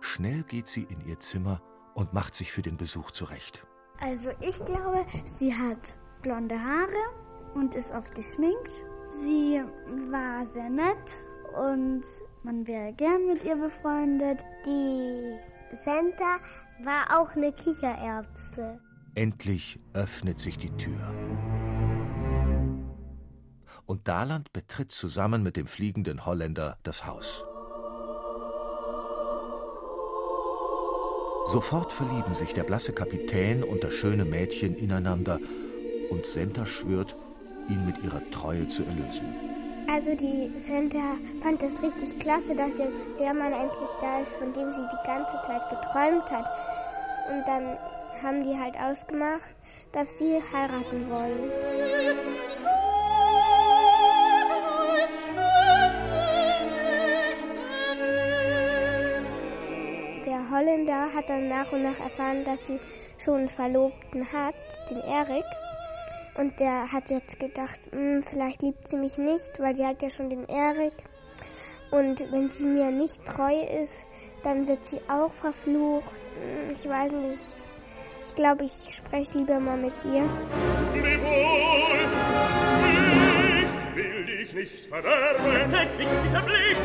Schnell 0.00 0.44
geht 0.44 0.68
sie 0.68 0.82
in 0.82 1.00
ihr 1.06 1.18
Zimmer 1.18 1.60
und 1.94 2.12
macht 2.12 2.34
sich 2.34 2.52
für 2.52 2.62
den 2.62 2.76
Besuch 2.76 3.10
zurecht. 3.10 3.66
Also 4.00 4.30
ich 4.40 4.56
glaube, 4.64 5.04
sie 5.38 5.54
hat 5.54 5.94
blonde 6.22 6.60
Haare 6.60 7.10
und 7.54 7.74
ist 7.74 7.90
oft 7.92 8.14
geschminkt. 8.14 8.80
Sie 9.24 9.62
war 10.10 10.46
sehr 10.46 10.70
nett 10.70 11.25
und 11.56 12.04
man 12.42 12.66
wäre 12.66 12.92
gern 12.92 13.26
mit 13.26 13.44
ihr 13.44 13.56
befreundet. 13.56 14.44
Die 14.64 15.36
Senta 15.74 16.38
war 16.84 17.20
auch 17.20 17.34
eine 17.34 17.52
Kichererbse. 17.52 18.78
Endlich 19.14 19.80
öffnet 19.94 20.38
sich 20.38 20.58
die 20.58 20.70
Tür. 20.76 21.14
Und 23.86 24.08
Daland 24.08 24.52
betritt 24.52 24.90
zusammen 24.90 25.42
mit 25.42 25.56
dem 25.56 25.66
fliegenden 25.66 26.26
Holländer 26.26 26.76
das 26.82 27.06
Haus. 27.06 27.44
Sofort 31.46 31.92
verlieben 31.92 32.34
sich 32.34 32.52
der 32.54 32.64
blasse 32.64 32.92
Kapitän 32.92 33.62
und 33.62 33.84
das 33.84 33.94
schöne 33.94 34.24
Mädchen 34.24 34.74
ineinander 34.74 35.38
und 36.10 36.26
Senta 36.26 36.66
schwört, 36.66 37.16
ihn 37.68 37.86
mit 37.86 38.02
ihrer 38.02 38.28
Treue 38.30 38.66
zu 38.66 38.84
erlösen. 38.84 39.55
Also 39.88 40.14
die 40.14 40.52
Santa 40.58 41.16
fand 41.42 41.62
das 41.62 41.82
richtig 41.82 42.18
klasse, 42.18 42.54
dass 42.54 42.76
jetzt 42.76 43.18
der 43.18 43.32
Mann 43.32 43.52
endlich 43.52 43.90
da 44.00 44.20
ist, 44.20 44.36
von 44.36 44.52
dem 44.52 44.72
sie 44.72 44.80
die 44.80 45.06
ganze 45.06 45.40
Zeit 45.46 45.62
geträumt 45.70 46.30
hat. 46.30 46.50
Und 47.30 47.46
dann 47.46 47.78
haben 48.22 48.42
die 48.42 48.58
halt 48.58 48.76
ausgemacht, 48.76 49.54
dass 49.92 50.18
sie 50.18 50.42
heiraten 50.52 51.08
wollen. 51.10 51.50
Der 60.26 60.50
Holländer 60.50 61.12
hat 61.14 61.30
dann 61.30 61.48
nach 61.48 61.70
und 61.72 61.84
nach 61.84 62.00
erfahren, 62.00 62.44
dass 62.44 62.66
sie 62.66 62.80
schon 63.18 63.34
einen 63.34 63.48
Verlobten 63.48 64.32
hat, 64.32 64.56
den 64.90 65.00
Erik. 65.00 65.44
Und 66.36 66.60
der 66.60 66.92
hat 66.92 67.08
jetzt 67.10 67.40
gedacht, 67.40 67.80
"Hm, 67.92 68.22
vielleicht 68.22 68.62
liebt 68.62 68.86
sie 68.86 68.96
mich 68.96 69.16
nicht, 69.16 69.58
weil 69.58 69.74
sie 69.74 69.86
hat 69.86 70.02
ja 70.02 70.10
schon 70.10 70.28
den 70.28 70.44
Erik. 70.48 70.92
Und 71.90 72.20
wenn 72.30 72.50
sie 72.50 72.66
mir 72.66 72.90
nicht 72.90 73.24
treu 73.24 73.54
ist, 73.82 74.04
dann 74.42 74.68
wird 74.68 74.84
sie 74.86 75.00
auch 75.08 75.32
verflucht. 75.32 76.04
Hm, 76.40 76.74
Ich 76.74 76.86
weiß 76.88 77.12
nicht. 77.12 77.54
Ich 78.24 78.34
glaube, 78.34 78.64
ich 78.64 78.94
spreche 78.94 79.38
lieber 79.38 79.58
mal 79.60 79.76
mit 79.76 79.94
ihr. 80.04 80.28
will 83.94 84.24
dich 84.26 84.52
nicht 84.52 84.86
verderben. 84.86 85.70
Seid 85.70 85.96
nicht 85.96 86.10
dieser 86.24 86.42
Blick. 86.42 86.76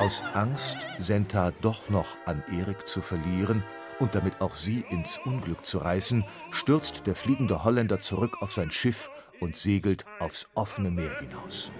Aus 0.00 0.22
Angst, 0.32 0.78
Senta 0.98 1.52
doch 1.60 1.90
noch 1.90 2.16
an 2.24 2.42
Erik 2.50 2.86
zu 2.88 3.00
verlieren 3.00 3.62
und 4.02 4.16
damit 4.16 4.40
auch 4.40 4.56
sie 4.56 4.84
ins 4.90 5.18
Unglück 5.24 5.64
zu 5.64 5.78
reißen, 5.78 6.24
stürzt 6.50 7.06
der 7.06 7.14
fliegende 7.14 7.62
Holländer 7.62 8.00
zurück 8.00 8.42
auf 8.42 8.52
sein 8.52 8.72
Schiff 8.72 9.08
und 9.40 9.56
segelt 9.56 10.04
aufs 10.18 10.48
offene 10.54 10.90
Meer 10.90 11.20
hinaus. 11.20 11.70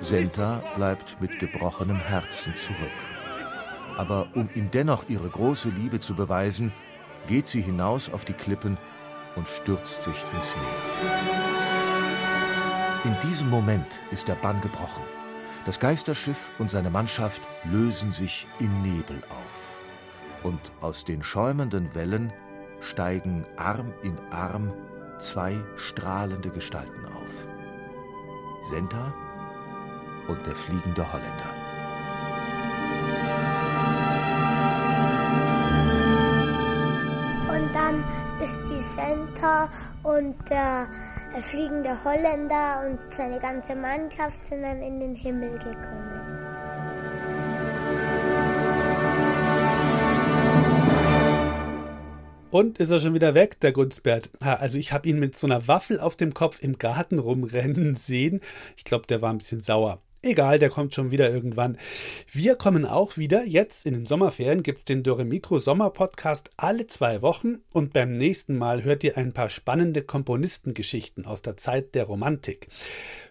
Senta 0.00 0.62
bleibt 0.76 1.20
mit 1.20 1.38
gebrochenem 1.40 1.98
Herzen 1.98 2.54
zurück. 2.54 2.78
Aber 3.96 4.28
um 4.34 4.48
ihm 4.54 4.70
dennoch 4.70 5.08
ihre 5.08 5.28
große 5.28 5.70
Liebe 5.70 5.98
zu 5.98 6.14
beweisen, 6.14 6.72
geht 7.26 7.48
sie 7.48 7.60
hinaus 7.60 8.08
auf 8.10 8.24
die 8.24 8.32
Klippen 8.32 8.78
und 9.38 9.48
stürzt 9.48 10.02
sich 10.02 10.24
ins 10.34 10.54
Meer. 10.56 10.64
In 13.04 13.16
diesem 13.28 13.48
Moment 13.48 13.86
ist 14.10 14.28
der 14.28 14.34
Bann 14.34 14.60
gebrochen. 14.60 15.04
Das 15.64 15.80
Geisterschiff 15.80 16.50
und 16.58 16.70
seine 16.70 16.90
Mannschaft 16.90 17.40
lösen 17.64 18.12
sich 18.12 18.46
in 18.58 18.82
Nebel 18.82 19.22
auf. 19.30 19.76
Und 20.42 20.60
aus 20.80 21.04
den 21.04 21.22
schäumenden 21.22 21.94
Wellen 21.94 22.32
steigen 22.80 23.46
Arm 23.56 23.92
in 24.02 24.18
Arm 24.30 24.72
zwei 25.18 25.56
strahlende 25.76 26.50
Gestalten 26.50 27.06
auf. 27.06 27.46
Senta 28.70 29.14
und 30.26 30.44
der 30.46 30.54
fliegende 30.54 31.12
Holländer. 31.12 31.57
Santa 38.94 39.68
und 40.02 40.34
der 40.48 40.88
ein 41.34 41.42
fliegender 41.42 42.02
Holländer 42.04 42.86
und 42.86 42.98
seine 43.12 43.38
ganze 43.38 43.76
Mannschaft 43.76 44.46
sind 44.46 44.62
dann 44.62 44.82
in 44.82 44.98
den 45.00 45.14
Himmel 45.14 45.58
gekommen. 45.58 46.18
Und 52.50 52.80
ist 52.80 52.90
er 52.90 52.98
schon 52.98 53.12
wieder 53.12 53.34
weg, 53.34 53.60
der 53.60 53.72
Gunsbert? 53.72 54.30
Also 54.40 54.78
ich 54.78 54.92
habe 54.94 55.06
ihn 55.06 55.18
mit 55.18 55.36
so 55.36 55.46
einer 55.46 55.68
Waffel 55.68 56.00
auf 56.00 56.16
dem 56.16 56.32
Kopf 56.32 56.62
im 56.62 56.78
Garten 56.78 57.18
rumrennen 57.18 57.94
sehen. 57.94 58.40
Ich 58.76 58.84
glaube, 58.84 59.06
der 59.06 59.20
war 59.20 59.30
ein 59.30 59.38
bisschen 59.38 59.60
sauer. 59.60 60.00
Egal, 60.20 60.58
der 60.58 60.68
kommt 60.68 60.94
schon 60.94 61.12
wieder 61.12 61.30
irgendwann. 61.30 61.78
Wir 62.32 62.56
kommen 62.56 62.84
auch 62.84 63.16
wieder. 63.18 63.44
Jetzt 63.44 63.86
in 63.86 63.94
den 63.94 64.04
Sommerferien 64.04 64.64
gibt 64.64 64.78
es 64.78 64.84
den 64.84 65.04
Doremikro 65.04 65.60
Sommer 65.60 65.90
Podcast 65.90 66.50
alle 66.56 66.88
zwei 66.88 67.22
Wochen 67.22 67.58
und 67.72 67.92
beim 67.92 68.12
nächsten 68.12 68.56
Mal 68.56 68.82
hört 68.82 69.04
ihr 69.04 69.16
ein 69.16 69.32
paar 69.32 69.48
spannende 69.48 70.02
Komponistengeschichten 70.02 71.24
aus 71.24 71.42
der 71.42 71.56
Zeit 71.56 71.94
der 71.94 72.04
Romantik. 72.04 72.66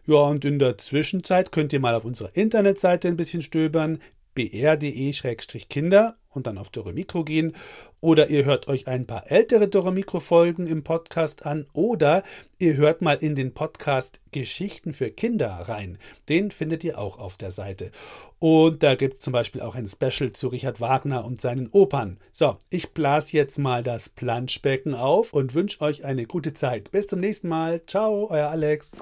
Ja, 0.06 0.20
und 0.20 0.46
in 0.46 0.60
der 0.60 0.78
Zwischenzeit 0.78 1.52
könnt 1.52 1.74
ihr 1.74 1.82
mal 1.82 1.94
auf 1.94 2.06
unserer 2.06 2.34
Internetseite 2.38 3.10
ein 3.10 3.18
bisschen 3.18 3.42
stöbern 3.42 4.00
br.de-kinder 4.34 6.16
und 6.38 6.48
dann 6.48 6.58
auf 6.58 6.70
Doremikro 6.70 7.26
gehen. 7.26 7.54
Oder 8.00 8.30
ihr 8.30 8.46
hört 8.46 8.68
euch 8.68 8.88
ein 8.88 9.06
paar 9.06 9.30
ältere 9.30 9.68
Doremikro-Folgen 9.68 10.68
im 10.68 10.84
Podcast 10.84 11.46
an. 11.46 11.66
Oder 11.74 12.24
ihr 12.60 12.78
hört 12.78 13.02
mal 13.02 13.18
in 13.18 13.36
den 13.36 13.54
Podcast 13.54 14.22
Geschichten 14.32 14.94
für 14.94 15.10
Kinder 15.10 15.50
rein. 15.50 15.98
Den 16.30 16.52
findet 16.52 16.84
ihr 16.84 17.00
auch 17.00 17.18
auf 17.18 17.38
der 17.38 17.52
Seite. 17.52 17.92
Und 18.40 18.84
da 18.84 18.96
gibt 18.96 19.16
es 19.16 19.20
zum 19.20 19.34
Beispiel 19.34 19.62
auch 19.62 19.76
ein 19.76 19.88
Special 19.88 20.32
zu 20.32 20.48
Richard 20.48 20.80
Wagner 20.80 21.26
und 21.26 21.42
seinen 21.42 21.70
Opern. 21.70 22.20
So, 22.32 22.58
ich 22.70 22.92
blas 22.92 23.32
jetzt 23.32 23.58
mal 23.58 23.82
das 23.82 24.10
Planschbecken 24.10 24.94
auf 24.94 25.34
und 25.34 25.56
wünsche 25.56 25.82
euch 25.82 26.06
eine 26.06 26.26
gute 26.26 26.54
Zeit. 26.54 26.92
Bis 26.92 27.08
zum 27.08 27.20
nächsten 27.20 27.48
Mal. 27.48 27.82
Ciao, 27.88 28.30
euer 28.30 28.50
Alex. 28.50 29.02